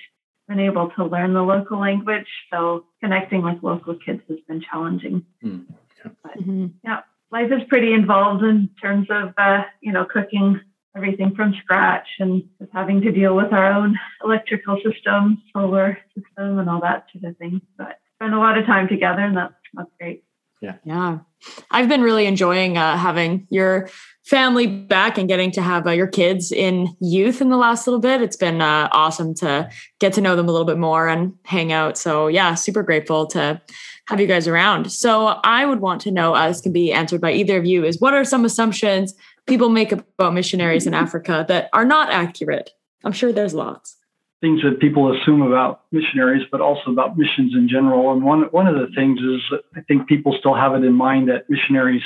[0.48, 2.26] been able to learn the local language.
[2.50, 5.24] So connecting with local kids has been challenging.
[5.44, 5.66] Mm.
[6.04, 6.10] Yeah.
[6.22, 6.66] But, mm-hmm.
[6.82, 7.00] yeah
[7.30, 10.60] life is pretty involved in terms of uh, you know cooking
[10.96, 16.58] everything from scratch and just having to deal with our own electrical system, solar system,
[16.58, 17.60] and all that sort of thing.
[17.76, 20.24] But spend a lot of time together, and that's that's great.
[20.60, 21.18] Yeah, yeah.
[21.70, 23.88] I've been really enjoying uh, having your
[24.24, 28.00] family back and getting to have uh, your kids in youth in the last little
[28.00, 28.22] bit.
[28.22, 31.72] It's been uh, awesome to get to know them a little bit more and hang
[31.72, 31.96] out.
[31.96, 33.60] So yeah, super grateful to
[34.06, 34.90] have you guys around.
[34.90, 37.84] So I would want to know, uh, this can be answered by either of you,
[37.84, 39.14] is what are some assumptions
[39.46, 42.70] people make about missionaries in Africa that are not accurate?
[43.04, 43.96] I'm sure there's lots.
[44.46, 48.12] Things that people assume about missionaries, but also about missions in general.
[48.12, 49.40] And one one of the things is
[49.74, 52.02] I think people still have it in mind that missionaries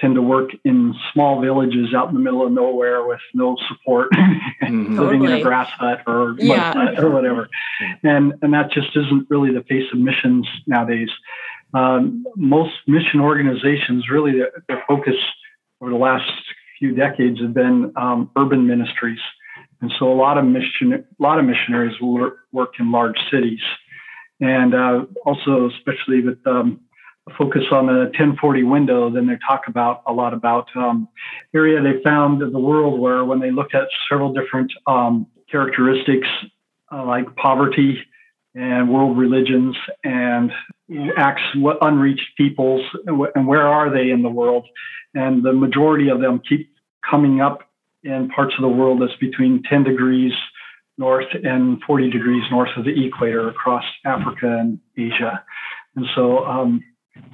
[0.00, 4.10] tend to work in small villages out in the middle of nowhere with no support,
[4.62, 4.98] mm-hmm.
[4.98, 6.72] living in a grass hut or yeah.
[6.72, 7.48] hut or whatever.
[8.02, 11.10] And and that just isn't really the face of missions nowadays.
[11.74, 15.16] Um, most mission organizations really their, their, focus
[15.80, 16.30] over the last
[16.78, 19.18] few decades have been um, urban ministries,
[19.80, 23.60] and so a lot of mission a lot of missionaries work, work in large cities,
[24.40, 26.80] and uh, also especially with um,
[27.36, 31.08] focus on the 1040 window, then they talk about a lot about um,
[31.54, 36.28] area they found in the world where when they looked at several different um, characteristics
[36.92, 37.98] uh, like poverty
[38.54, 40.50] and world religions and
[41.16, 44.66] acts what unreached peoples and where are they in the world?
[45.14, 46.74] And the majority of them keep
[47.08, 47.67] coming up
[48.04, 50.32] in parts of the world that's between 10 degrees
[50.98, 55.44] north and 40 degrees north of the equator across Africa and Asia.
[55.94, 56.82] And so um,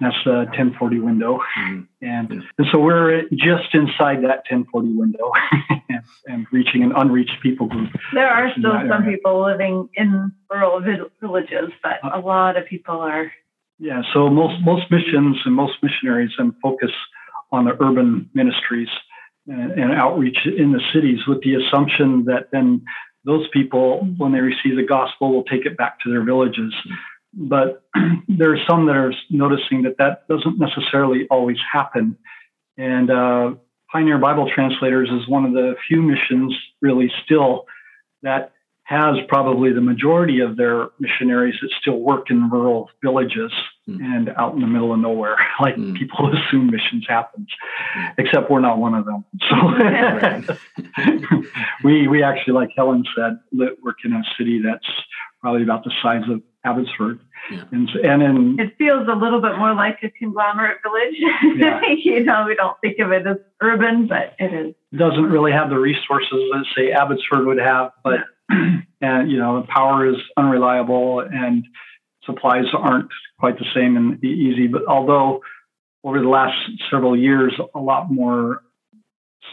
[0.01, 1.39] that's the 1040 window.
[1.59, 1.81] Mm-hmm.
[2.03, 5.31] And, and so we're just inside that 1040 window
[5.89, 7.91] and, and, reaching an unreached people group.
[8.13, 9.17] There are still some area.
[9.17, 10.81] people living in rural
[11.21, 13.33] villages, but a lot of people are.
[13.79, 16.91] Yeah, so most, most missions and most missionaries and focus
[17.51, 18.89] on the urban ministries
[19.47, 22.83] and, outreach in the cities with the assumption that then
[23.25, 26.75] those people, when they receive the gospel, will take it back to their villages.
[27.33, 27.83] But
[28.29, 32.17] there are some that are noticing that that doesn't necessarily always happen.
[32.77, 33.55] And uh,
[33.91, 37.67] Pioneer Bible Translators is one of the few missions, really, still
[38.23, 38.53] that
[38.85, 43.53] has probably the majority of their missionaries that still work in rural villages
[43.89, 44.01] mm.
[44.01, 45.97] and out in the middle of nowhere, like mm.
[45.97, 47.49] people assume missions happens,
[47.97, 48.15] mm.
[48.19, 49.25] except we're not one of them.
[49.51, 51.45] So
[51.83, 53.39] we we actually, like Helen said,
[53.83, 54.87] work in a city that's
[55.41, 57.21] probably about the size of Abbotsford.
[57.51, 57.65] Yeah.
[57.73, 61.15] And, and in, it feels a little bit more like a conglomerate village.
[61.57, 61.81] Yeah.
[61.97, 64.75] you know, we don't think of it as urban, but it is.
[64.97, 68.21] doesn't really have the resources that say Abbotsford would have, but
[69.01, 71.67] and you know the power is unreliable and
[72.27, 73.09] supplies aren't
[73.39, 74.67] quite the same and easy.
[74.67, 75.43] But although
[76.03, 76.57] over the last
[76.91, 78.63] several years, a lot more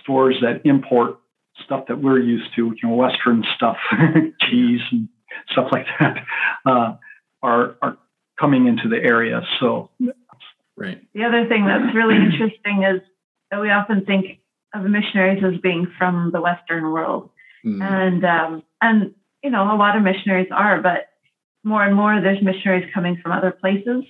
[0.01, 1.17] stores that import
[1.65, 3.77] stuff that we're used to, you know, Western stuff,
[4.41, 5.07] cheese and
[5.51, 6.17] stuff like that,
[6.65, 6.95] uh,
[7.41, 7.97] are are
[8.39, 9.41] coming into the area.
[9.59, 9.89] So
[10.77, 10.99] Right.
[11.13, 13.01] The other thing that's really interesting is
[13.51, 14.39] that we often think
[14.73, 17.29] of missionaries as being from the Western world,
[17.63, 17.79] Mm.
[17.83, 19.13] and um, and
[19.43, 21.10] you know a lot of missionaries are, but
[21.63, 24.03] more and more there's missionaries coming from other places,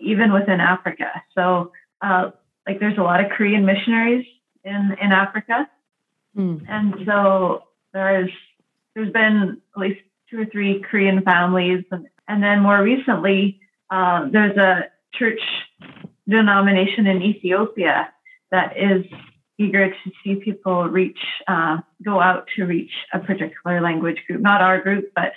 [0.00, 1.10] even within Africa.
[1.34, 2.30] So uh,
[2.66, 4.26] like there's a lot of Korean missionaries
[4.64, 5.68] in in Africa,
[6.34, 6.58] Hmm.
[6.68, 8.30] and so there's
[8.94, 10.00] there's been at least
[10.30, 13.60] two or three Korean families, and, and then more recently
[13.90, 15.40] uh, there's a church
[16.28, 18.10] denomination in Ethiopia
[18.50, 19.04] that is
[19.58, 21.18] eager to see people reach,
[21.48, 25.32] uh, go out to reach a particular language group, not our group, but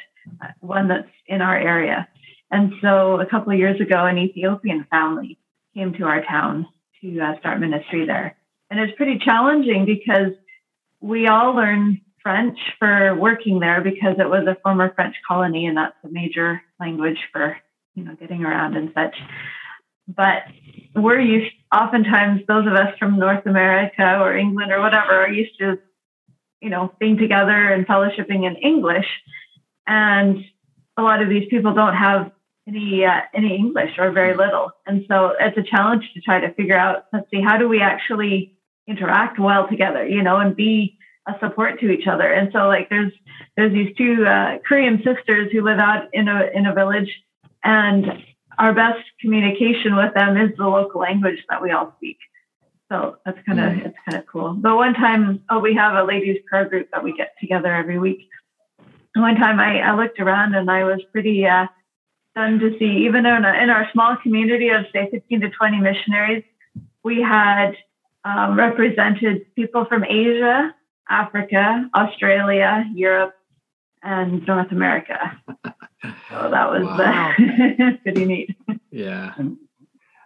[0.59, 2.07] one that's in our area.
[2.51, 5.37] And so a couple of years ago, an Ethiopian family
[5.73, 6.67] came to our town
[7.01, 8.35] to uh, start ministry there.
[8.69, 10.33] And it's pretty challenging because
[10.99, 15.77] we all learn French for working there because it was a former French colony and
[15.77, 17.57] that's a major language for,
[17.95, 19.15] you know, getting around and such.
[20.07, 20.43] But
[20.95, 25.57] we're used, oftentimes, those of us from North America or England or whatever are used
[25.59, 25.79] to,
[26.59, 29.05] you know, being together and fellowshipping in English.
[29.87, 30.43] And
[30.97, 32.31] a lot of these people don't have
[32.67, 36.53] any uh, any English or very little, and so it's a challenge to try to
[36.53, 37.05] figure out.
[37.11, 38.55] Let's see, how do we actually
[38.87, 42.31] interact well together, you know, and be a support to each other.
[42.31, 43.11] And so, like, there's
[43.55, 47.09] there's these two uh, Korean sisters who live out in a in a village,
[47.63, 48.05] and
[48.59, 52.17] our best communication with them is the local language that we all speak.
[52.91, 53.85] So that's kind of Mm.
[53.85, 54.53] it's kind of cool.
[54.53, 57.97] But one time, oh, we have a ladies prayer group that we get together every
[57.99, 58.27] week.
[59.15, 61.67] And One time, I, I looked around and I was pretty uh,
[62.31, 65.77] stunned to see, even in, a, in our small community of say 15 to 20
[65.79, 66.43] missionaries,
[67.03, 67.73] we had
[68.23, 70.73] um, represented people from Asia,
[71.09, 73.35] Africa, Australia, Europe,
[74.03, 75.37] and North America.
[76.29, 77.33] So that was Wow.
[77.37, 78.55] uh, pretty neat.
[78.91, 79.33] Yeah.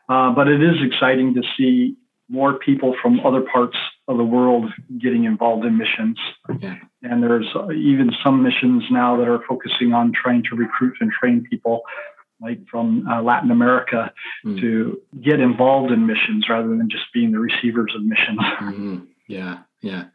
[0.08, 1.98] Uh, but it is exciting to see
[2.30, 3.76] more people from other parts
[4.08, 6.18] of the world getting involved in missions.
[6.60, 6.76] Yeah.
[7.02, 11.12] And there's uh, even some missions now that are focusing on trying to recruit and
[11.12, 11.82] train people,
[12.40, 14.12] like from uh, Latin America,
[14.46, 14.60] Mm.
[14.62, 18.40] to get involved in missions rather than just being the receivers of missions.
[18.62, 19.08] Mhm.
[19.28, 19.60] Yeah.
[19.82, 20.06] Yeah.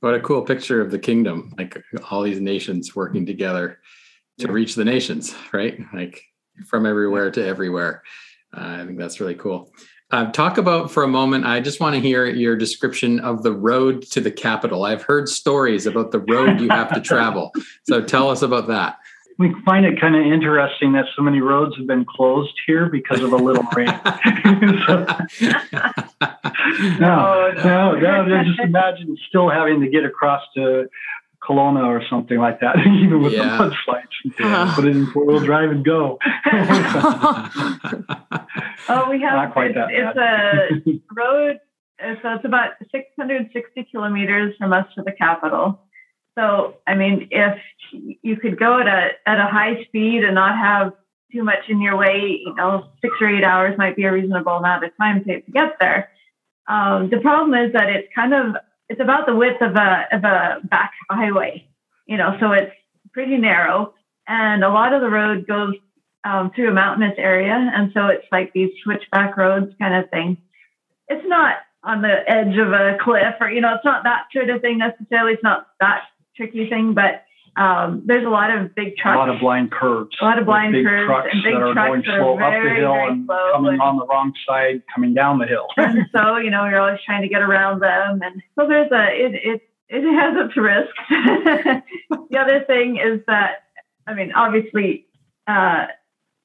[0.00, 3.78] What a cool picture of the kingdom, like all these nations working together
[4.40, 4.52] to Yeah.
[4.52, 5.78] reach the nations, right?
[5.94, 6.22] Like
[6.66, 8.02] from everywhere to everywhere.
[8.54, 9.72] Uh, I think that's really cool.
[10.10, 11.44] Uh, talk about for a moment.
[11.44, 14.84] I just want to hear your description of the road to the capital.
[14.84, 17.52] I've heard stories about the road you have to travel.
[17.82, 18.98] So tell us about that.
[19.36, 23.20] We find it kind of interesting that so many roads have been closed here because
[23.20, 23.88] of a little rain.
[24.86, 25.06] So-
[26.98, 30.88] no, no, no, no, Just imagine still having to get across to
[31.48, 33.56] Kelowna or something like that, even with Yeah.
[33.56, 34.38] the mudslides.
[34.38, 34.72] Yeah.
[34.74, 36.18] Put it in four wheel drive and go.
[38.90, 41.60] Oh, we have Not quite it's, that it's a road.
[42.00, 45.80] So it's about 660 kilometers from us to the capital.
[46.38, 47.58] So I mean, if
[48.22, 50.92] you could go at a at a high speed and not have
[51.32, 54.52] too much in your way, you know, six or eight hours might be a reasonable
[54.52, 56.08] amount of time to, to get there.
[56.68, 58.54] Um, the problem is that it's kind of
[58.88, 61.66] it's about the width of a of a back highway,
[62.06, 62.72] you know, so it's
[63.12, 63.94] pretty narrow,
[64.26, 65.74] and a lot of the road goes
[66.24, 70.38] um, through a mountainous area, and so it's like these switchback roads kind of thing.
[71.08, 74.50] It's not on the edge of a cliff, or you know, it's not that sort
[74.50, 75.34] of thing necessarily.
[75.34, 76.02] It's not that
[76.36, 77.24] tricky thing, but
[77.56, 79.16] um, there's a lot of big trucks.
[79.16, 80.16] A lot of blind curves.
[80.20, 82.18] A lot of blind big curves trucks and big that are trucks going that are
[82.20, 85.38] slow up the hill very and slow coming and- on the wrong side, coming down
[85.38, 85.66] the hill.
[85.76, 89.04] and so you know you're always trying to get around them and so there's a
[89.12, 90.92] it it it has its risks
[92.30, 93.64] the other thing is that
[94.06, 95.06] i mean obviously
[95.46, 95.86] uh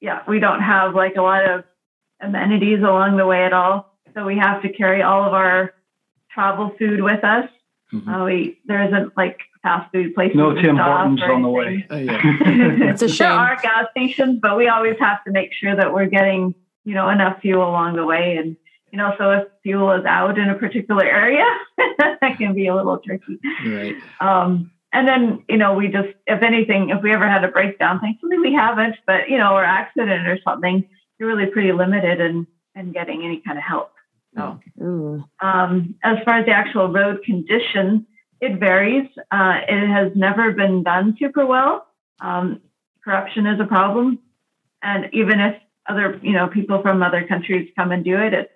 [0.00, 1.64] yeah we don't have like a lot of
[2.20, 5.74] amenities along the way at all so we have to carry all of our
[6.30, 7.48] travel food with us
[7.92, 8.08] Mhm.
[8.22, 11.84] uh, we there isn't like fast food places No Tim Hortons or on the way.
[11.90, 12.20] Yeah.
[12.90, 13.32] It's a There shame.
[13.32, 16.54] are gas stations, but we always have to make sure that we're getting,
[16.84, 18.36] you know, enough fuel along the way.
[18.36, 18.56] And,
[18.92, 21.46] you know, so if fuel is out in a particular area,
[21.98, 23.40] that can be a little tricky.
[23.66, 23.96] Right.
[24.20, 27.98] Um, and then, you know, we just, if anything, if we ever had a breakdown,
[28.00, 30.86] thankfully we haven't, but, you know, or accident or something,
[31.18, 32.46] you're really pretty limited in,
[32.76, 33.90] in getting any kind of help.
[34.36, 34.60] So,
[35.40, 38.06] um, as far as the actual road condition,
[38.44, 39.08] it varies.
[39.30, 41.86] Uh, it has never been done super well.
[42.20, 42.60] Um,
[43.02, 44.18] corruption is a problem.
[44.82, 45.56] And even if
[45.88, 48.50] other, you know, people from other countries come and do it, it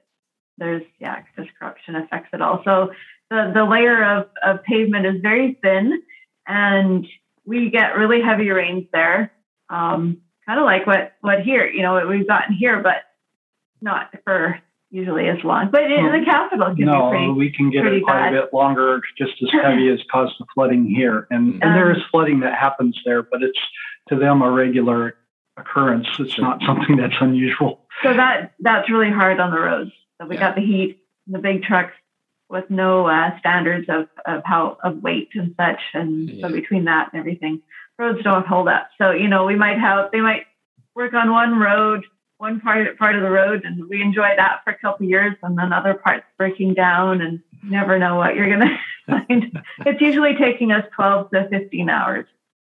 [0.58, 2.62] there's, yeah, because corruption affects it all.
[2.64, 2.90] So
[3.30, 6.02] the, the layer of, of pavement is very thin
[6.46, 7.06] and
[7.44, 9.32] we get really heavy rains there.
[9.70, 12.96] Um, kind of like what, what here, you know, what we've gotten here, but
[13.80, 14.60] not for
[14.90, 15.70] usually as long.
[15.70, 18.34] But in the capital can no, be pretty, we can get it quite bad.
[18.34, 21.26] a bit longer, just as heavy as caused the flooding here.
[21.30, 23.58] And, and there is flooding that happens there, but it's
[24.08, 25.14] to them a regular
[25.56, 26.06] occurrence.
[26.18, 27.80] It's not something that's unusual.
[28.02, 29.90] So that that's really hard on the roads.
[30.20, 30.40] So we Yeah.
[30.40, 31.94] got the heat, the big trucks
[32.48, 37.10] with no uh, standards of, of how of weight and such, and so between that
[42.40, 42.78] and everything, roads don't hold up.
[42.78, 43.30] So you know we might have they might work on one part part of the
[43.30, 46.74] road, and we enjoy that for a couple of years, and then other parts breaking
[46.74, 49.62] down, and you never know what you're gonna find.
[49.86, 52.26] it's usually taking us 12 to 15 hours.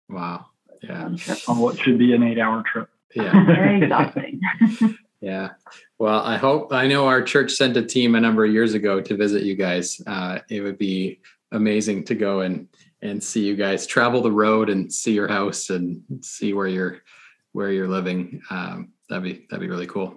[0.09, 0.47] Wow.
[0.83, 1.03] Yeah.
[1.05, 1.17] on.
[1.47, 2.89] On what should be an eight hour trip.
[3.15, 3.45] Yeah.
[3.45, 4.41] Very exhausting.
[5.21, 5.51] Yeah.
[5.99, 8.99] Well, I hope I know our church sent a team a number of years ago
[9.01, 10.01] to visit you guys.
[10.07, 11.19] Uh, it would be
[11.51, 12.67] amazing to go and
[13.03, 17.01] and see you guys travel the road and see your house and see where you're
[17.51, 18.41] where you're living.
[18.49, 20.15] Um, that'd be that'd be really cool.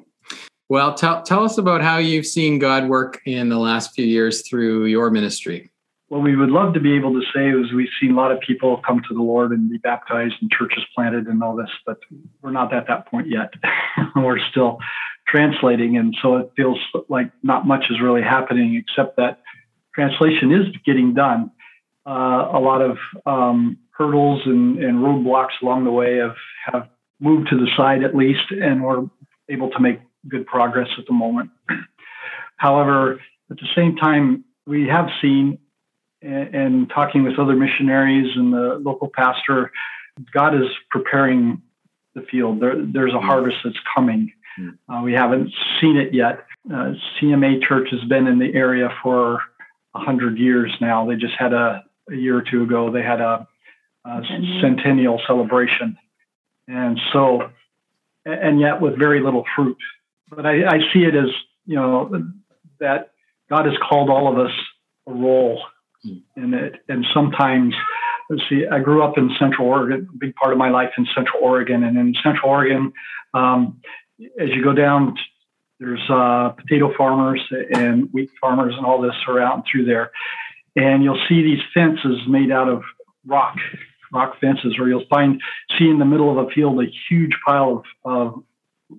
[0.70, 4.49] Well, tell tell us about how you've seen God work in the last few years
[4.49, 5.70] through your ministry.
[6.09, 8.38] What we would love to be able to say is we've seen a lot of
[8.40, 11.99] people come to the Lord and be baptized and churches planted and all this, but
[12.40, 13.53] we're not at that point yet.
[14.16, 14.78] we're still
[15.26, 15.97] translating.
[15.97, 16.78] And so it feels
[17.09, 19.40] like not much is really happening except that
[19.95, 21.51] translation is getting done.
[22.07, 26.36] Uh, a lot of um, hurdles and, and roadblocks along the way have,
[26.66, 26.88] have
[27.20, 29.04] moved to the side at least, and we're
[29.48, 31.50] able to make good progress at the moment.
[32.56, 35.58] However, at the same time, we have seen
[36.24, 39.70] and, and talking with other missionaries and the local pastor,
[40.32, 41.60] God is preparing
[42.14, 42.60] the field.
[42.60, 44.32] There, there's a harvest that's coming.
[44.58, 44.78] Mm.
[44.88, 46.46] Uh, we haven't seen it yet.
[46.72, 49.40] Uh, CMA Church has been in the area for
[49.94, 51.06] a hundred years now.
[51.06, 52.90] They just had a, a year or two ago.
[52.90, 53.46] They had a,
[54.04, 54.60] a Centennial.
[54.60, 55.96] centennial celebration,
[56.68, 57.50] and so,
[58.24, 59.76] and yet with very little fruit.
[60.28, 61.30] But I, I see it as
[61.66, 62.10] you know
[62.80, 63.10] that
[63.48, 64.52] God has called all of us
[65.06, 65.62] a role
[66.36, 67.74] in it, and sometimes.
[68.30, 68.64] Let's see.
[68.66, 70.08] I grew up in Central Oregon.
[70.10, 72.90] A big part of my life in Central Oregon, and in Central Oregon,
[73.34, 73.82] um,
[74.40, 75.14] as you go down,
[75.80, 77.40] there's uh, potato farmers
[77.72, 80.10] and wheat farmers and all this around through there,
[80.76, 82.82] and you'll see these fences made out of
[83.26, 83.56] rock,
[84.14, 85.42] rock fences, or you'll find
[85.78, 88.44] see in the middle of a field a huge pile of, of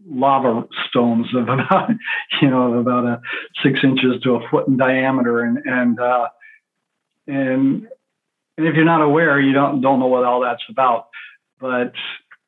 [0.10, 1.90] lava stones of about
[2.42, 3.22] you know about a
[3.64, 6.28] six inches to a foot in diameter, and and uh,
[7.28, 7.88] and
[8.58, 11.08] and if you're not aware, you don't don't know what all that's about.
[11.60, 11.94] But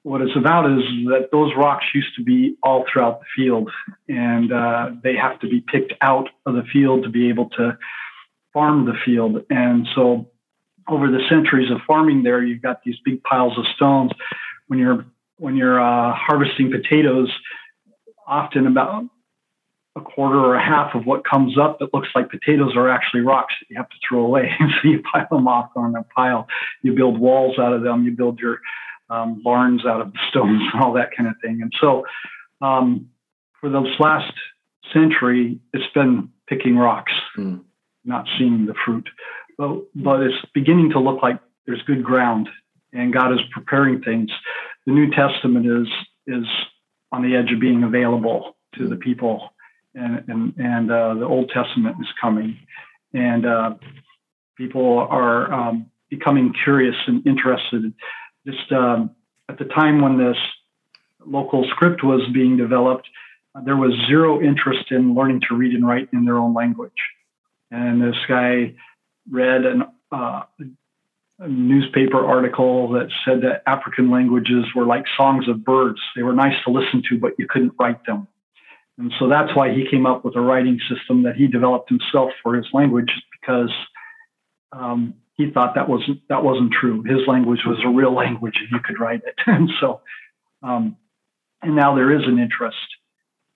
[0.03, 3.69] what it's about is that those rocks used to be all throughout the field,
[4.07, 7.77] and uh, they have to be picked out of the field to be able to
[8.53, 9.43] farm the field.
[9.49, 10.29] And so,
[10.89, 14.11] over the centuries of farming, there you've got these big piles of stones.
[14.67, 15.05] When you're
[15.37, 17.31] when you're uh, harvesting potatoes,
[18.25, 19.03] often about
[19.95, 23.21] a quarter or a half of what comes up that looks like potatoes are actually
[23.21, 24.51] rocks that you have to throw away.
[24.59, 26.47] so you pile them off on a pile.
[26.83, 28.03] You build walls out of them.
[28.03, 28.59] You build your
[29.09, 31.59] um, barns out of the stones and all that kind of thing.
[31.61, 32.05] And so,
[32.61, 33.09] um,
[33.59, 34.33] for this last
[34.93, 37.61] century, it's been picking rocks, Mm.
[38.05, 39.09] not seeing the fruit.
[39.57, 42.47] But, but it's beginning to look like there's good ground,
[42.93, 44.29] and God is preparing things.
[44.85, 45.87] The New Testament is
[46.27, 46.45] is
[47.11, 49.53] on the edge of being available to the people,
[49.95, 52.57] and and and uh, the Old Testament is coming,
[53.13, 53.75] and uh,
[54.55, 57.93] people are um, becoming curious and interested.
[58.45, 59.11] Just um,
[59.49, 60.37] at the time when this
[61.25, 63.07] local script was being developed,
[63.55, 66.91] uh, there was zero interest in learning to read and write in their own language.
[67.71, 68.75] And this guy
[69.29, 70.43] read an, uh,
[71.39, 75.99] a newspaper article that said that African languages were like songs of birds.
[76.15, 78.27] They were nice to listen to, but you couldn't write them.
[78.97, 82.31] And so that's why he came up with a writing system that he developed himself
[82.41, 83.71] for his language because
[84.71, 87.03] um, he thought that wasn't that wasn't true.
[87.03, 89.35] His language was a real language, and you could write it.
[89.45, 90.01] And so,
[90.63, 90.97] um,
[91.61, 92.77] and now there is an interest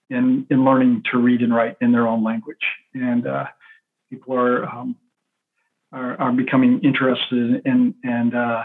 [0.08, 2.64] in in learning to read and write in their own language,
[2.94, 3.46] and uh,
[4.10, 4.96] people are um,
[5.92, 8.64] are, are becoming interested in and uh,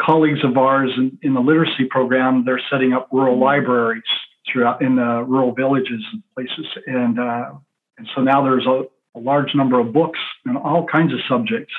[0.00, 4.02] colleagues of ours in, in, the literacy program they're setting up rural libraries
[4.50, 6.66] throughout in the rural villages and places.
[6.86, 7.52] And uh,
[7.96, 8.84] and so now there's a,
[9.16, 11.72] a, large number of books and all kinds of subjects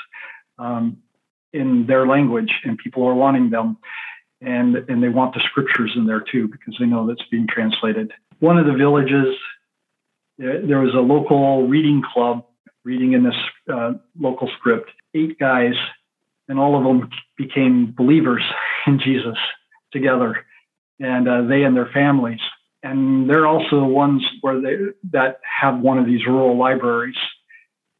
[0.57, 0.97] um,
[1.53, 3.77] in their language and people are wanting them.
[4.41, 8.11] And and they want the scriptures in there too because they know that's being translated.
[8.39, 9.35] One of the villages
[10.37, 12.45] there was a local reading club
[12.89, 13.35] reading in this
[13.71, 14.89] uh, local script.
[15.13, 15.75] Eight guys,
[16.47, 18.41] and all of them became believers
[18.87, 19.37] in Jesus
[19.93, 20.45] together,
[20.99, 22.39] and uh, they and their families.
[22.81, 24.77] And they're also the ones where they
[25.11, 27.17] that have one of these rural libraries.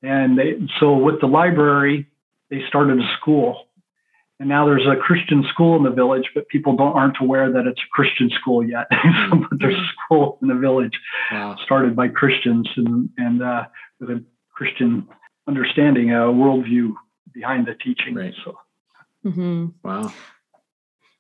[0.01, 2.07] And they, so with the library,
[2.49, 3.67] they started a school
[4.39, 7.67] and now there's a Christian school in the village, but people don't aren't aware that
[7.67, 8.87] it's a Christian school yet.
[9.31, 10.97] But there's a school in the village
[11.31, 11.57] wow.
[11.65, 13.63] started by Christians and and uh,
[13.99, 14.23] with a
[14.60, 15.07] Christian
[15.47, 16.91] understanding, a worldview
[17.34, 18.14] behind the teaching.
[18.14, 18.34] Right.
[18.43, 18.57] So,
[19.26, 19.68] mm-hmm.
[19.84, 20.12] wow.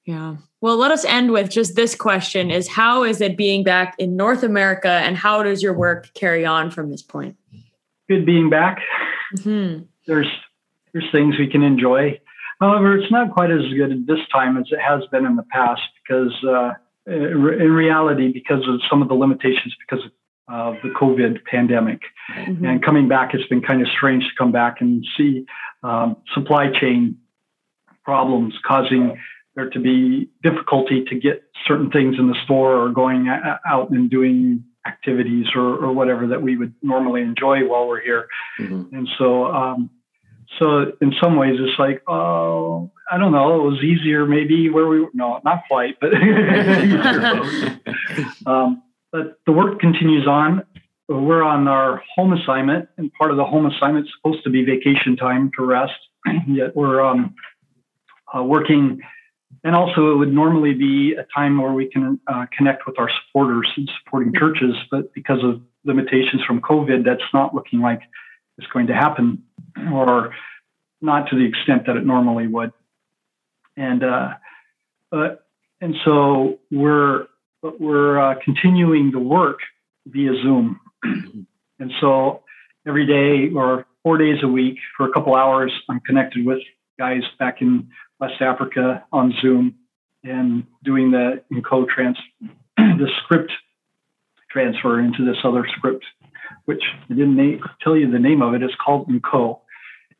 [0.05, 0.35] Yeah.
[0.59, 4.17] Well, let us end with just this question: Is how is it being back in
[4.17, 7.37] North America, and how does your work carry on from this point?
[8.09, 8.79] Good being back.
[9.37, 9.83] Mm-hmm.
[10.05, 10.27] There's
[10.91, 12.19] there's things we can enjoy
[12.59, 15.45] However, it's not quite as good at this time as it has been in the
[15.49, 16.71] past because, uh,
[17.07, 20.11] in reality, because of some of the limitations because of
[20.49, 22.01] the COVID pandemic.
[22.35, 22.65] Mm-hmm.
[22.65, 25.45] And coming back, it's been kind of strange to come back and see
[25.83, 27.17] um, supply chain
[28.03, 29.17] problems causing
[29.55, 34.09] there to be difficulty to get certain things in the store or going out and
[34.09, 38.27] doing activities or, or whatever that we would normally enjoy while we're here.
[38.59, 38.95] Mm-hmm.
[38.95, 39.89] And so, um,
[40.57, 44.87] so in some ways, it's like, oh, I don't know, it was easier maybe where
[44.87, 46.13] we were no, not quite, but
[48.45, 48.81] um,
[49.11, 50.63] but the work continues on.
[51.07, 54.63] We're on our home assignment, and part of the home assignment is supposed to be
[54.63, 55.93] vacation time to rest.
[56.47, 57.33] Yet we're um,
[58.35, 59.01] uh, working,
[59.63, 63.09] and also it would normally be a time where we can uh, connect with our
[63.09, 68.01] supporters and supporting churches, but because of limitations from COVID, that's not looking like
[68.59, 69.43] it's going to happen
[69.91, 70.35] or
[71.01, 72.71] not to the extent that it normally would.
[73.77, 74.33] And uh,
[75.81, 77.27] and so we're
[77.61, 79.59] we're uh, continuing the work
[80.07, 80.79] via Zoom.
[81.03, 82.43] and so
[82.87, 86.59] every day or four days a week for a couple hours, I'm connected with
[86.97, 87.89] guys back in
[88.19, 89.75] West Africa on Zoom
[90.23, 92.17] and doing the encode trans
[92.77, 93.51] the script
[94.51, 96.03] transfer into this other script,
[96.65, 98.63] which I didn't name, tell you the name of it.
[98.63, 99.59] It's called N'Ko.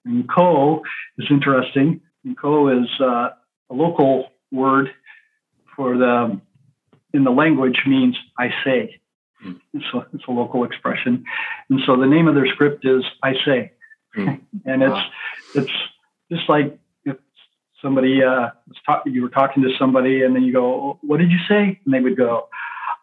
[0.05, 0.81] And ko
[1.17, 2.01] is interesting.
[2.25, 3.29] N'Ko is uh,
[3.69, 4.89] a local word
[5.75, 6.39] for the
[7.13, 8.99] in the language means I say.
[9.45, 9.59] Mm.
[9.91, 11.23] So it's a local expression.
[11.69, 13.71] And so the name of their script is I say.
[14.17, 14.41] Mm.
[14.65, 15.09] and it's wow.
[15.55, 15.71] it's
[16.31, 17.17] just like if
[17.81, 21.31] somebody uh, was talking, you were talking to somebody, and then you go, "What did
[21.31, 22.49] you say?" And they would go,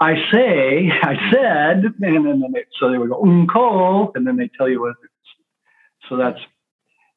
[0.01, 4.51] "I say, I said," and then they, so they would go "unko," and then they
[4.57, 4.91] tell you what.
[4.91, 6.09] It is.
[6.09, 6.39] So that's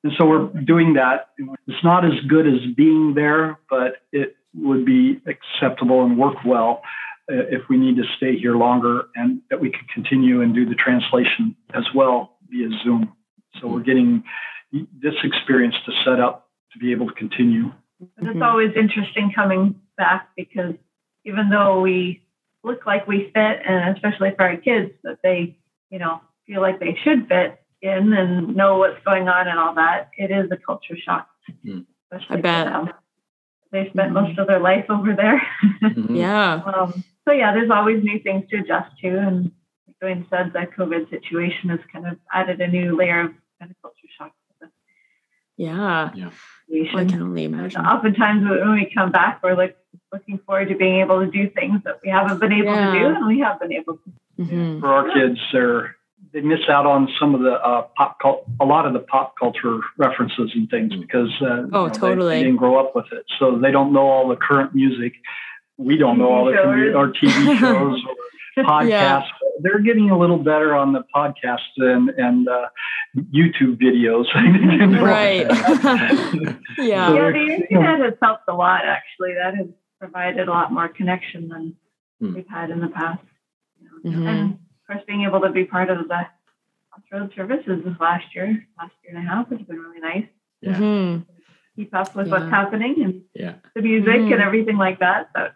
[0.03, 1.29] and so we're doing that.
[1.67, 6.81] It's not as good as being there, but it would be acceptable and work well
[7.31, 10.65] uh, if we need to stay here longer and that we could continue and do
[10.65, 13.13] the translation as well via Zoom.
[13.59, 14.23] So we're getting
[14.71, 17.71] this experience to set up to be able to continue.
[18.17, 20.75] It's always interesting coming back because
[21.25, 22.23] even though we
[22.63, 25.57] look like we fit, and especially for our kids, that they,
[25.89, 29.75] you know, feel like they should fit, in and know what's going on and all
[29.75, 31.27] that, it is a culture shock.
[31.65, 31.85] Mm.
[32.29, 32.67] I bet.
[33.71, 34.25] They spent mm-hmm.
[34.25, 35.41] most of their life over there.
[35.83, 36.15] mm-hmm.
[36.23, 36.61] Yeah.
[36.65, 39.51] Um, so yeah, there's always new things to adjust to, and
[39.87, 43.71] like Dwayne said, the COVID situation has kind of added a new layer of kind
[43.71, 44.33] of culture shock.
[45.59, 46.11] Yeah.
[46.15, 46.29] Yeah.
[46.69, 47.79] Well, I can only imagine.
[47.79, 49.75] And oftentimes when we come back, we're like
[50.13, 52.93] looking forward to being able to do things that we haven't been able yeah.
[52.93, 54.11] to do, and we have been able to.
[54.39, 54.79] Mm-hmm.
[54.79, 55.97] For our kids, they're
[56.33, 59.35] they miss out on some of the uh, pop cult, a lot of the pop
[59.37, 61.01] culture references and things mm.
[61.01, 62.35] because uh, oh, you know, totally.
[62.35, 65.13] They, they, didn't grow up with it, so they don't know all the current music.
[65.77, 68.01] We don't know all the commu- or TV shows
[68.57, 68.89] or podcasts.
[68.89, 69.23] Yeah.
[69.61, 72.67] They're getting a little better on the podcasts and and uh,
[73.17, 74.25] YouTube videos.
[75.01, 75.47] right.
[76.77, 77.07] yeah.
[77.07, 78.81] So yeah, the internet has helped a lot.
[78.85, 79.67] Actually, that has
[79.99, 81.75] provided a lot more connection than
[82.19, 82.35] hmm.
[82.35, 83.21] we've had in the past.
[83.79, 84.17] You know?
[84.17, 84.27] mm-hmm.
[84.27, 84.59] And
[84.89, 86.27] course, being able to be part of the
[87.11, 90.25] road services this last year, last year and a half, which has been really nice.
[90.61, 90.75] Yeah.
[90.75, 91.31] Mm-hmm.
[91.75, 92.33] Keep up with yeah.
[92.33, 93.55] what's happening and yeah.
[93.73, 94.33] the music mm-hmm.
[94.33, 95.29] and everything like that.
[95.35, 95.49] So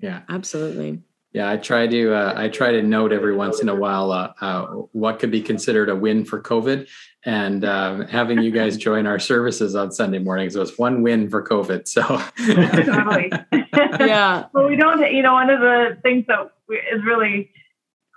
[0.00, 1.02] yeah, absolutely.
[1.32, 4.32] Yeah, I try to uh, I try to note every once in a while uh,
[4.40, 6.88] uh, what could be considered a win for COVID,
[7.24, 11.42] and um, having you guys join our services on Sunday mornings was one win for
[11.42, 11.86] COVID.
[11.86, 12.02] So
[12.36, 13.32] totally.
[14.00, 14.46] Yeah.
[14.52, 15.00] well, we don't.
[15.12, 17.50] You know, one of the things that we, is really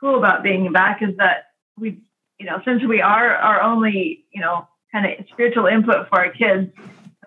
[0.03, 1.45] cool about being back is that
[1.79, 2.01] we,
[2.37, 6.31] you know, since we are our only, you know, kind of spiritual input for our
[6.31, 6.69] kids,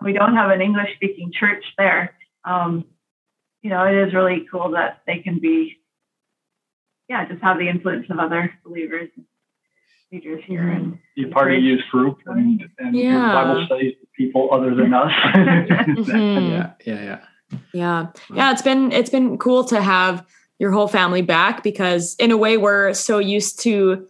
[0.02, 2.12] we don't have an English speaking church there.
[2.44, 2.84] Um,
[3.62, 5.78] you know, it is really cool that they can be,
[7.08, 9.24] yeah, just have the influence of other believers, and
[10.12, 13.32] leaders here, and Be part of youth group and, and Yeah.
[13.32, 15.10] Bible studies with people other than us.
[15.34, 16.50] Mhm.
[16.50, 17.18] yeah, yeah, yeah.
[17.72, 18.06] Yeah.
[18.34, 20.26] Yeah, it's been it's been cool to have
[20.58, 24.06] your whole family back because in a way we're so used to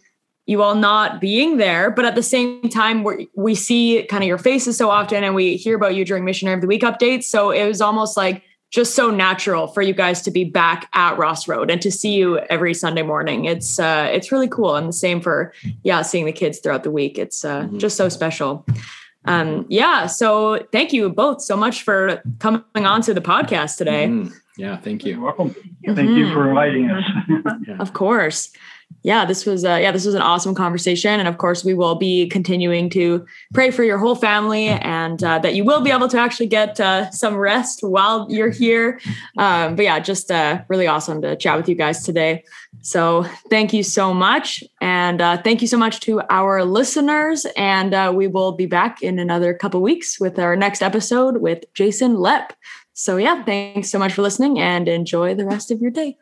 [0.49, 4.29] you all not being there, but at the same time we we see kind of
[4.29, 7.25] your faces so often and we hear about you during missionary of the week updates.
[7.25, 11.19] So it was almost like just so natural for you guys to be back at
[11.19, 13.45] Ross Road and to see you every Sunday morning.
[13.47, 14.77] It's uh it's really cool.
[14.77, 17.19] And the same for yeah, seeing the kids throughout the week.
[17.19, 17.79] It's uh Mhm.
[17.79, 18.65] just so special.
[19.25, 24.07] Um yeah, so thank you both so much for coming on to the podcast today.
[24.07, 24.33] Mhm.
[24.57, 25.23] Yeah, thank You're you.
[25.23, 25.55] welcome.
[25.85, 27.05] Thank you for inviting us.
[27.79, 28.51] Of course.
[29.03, 31.95] Yeah, this was uh, yeah, this was an awesome conversation, and of course, we will
[31.97, 36.09] be continuing to pray for your whole family and uh, that you will be able
[36.09, 39.01] to actually get uh, some rest while you're here.
[39.39, 42.45] Um, but yeah, just uh, really awesome to chat with you guys today.
[42.81, 47.47] So thank you so much, and uh, thank you so much to our listeners.
[47.57, 51.65] And uh, we will be back in another couple weeks with our next episode with
[51.75, 52.51] Jason Lepp.
[52.99, 56.17] So yeah, thanks so much for listening, and enjoy the rest of your day.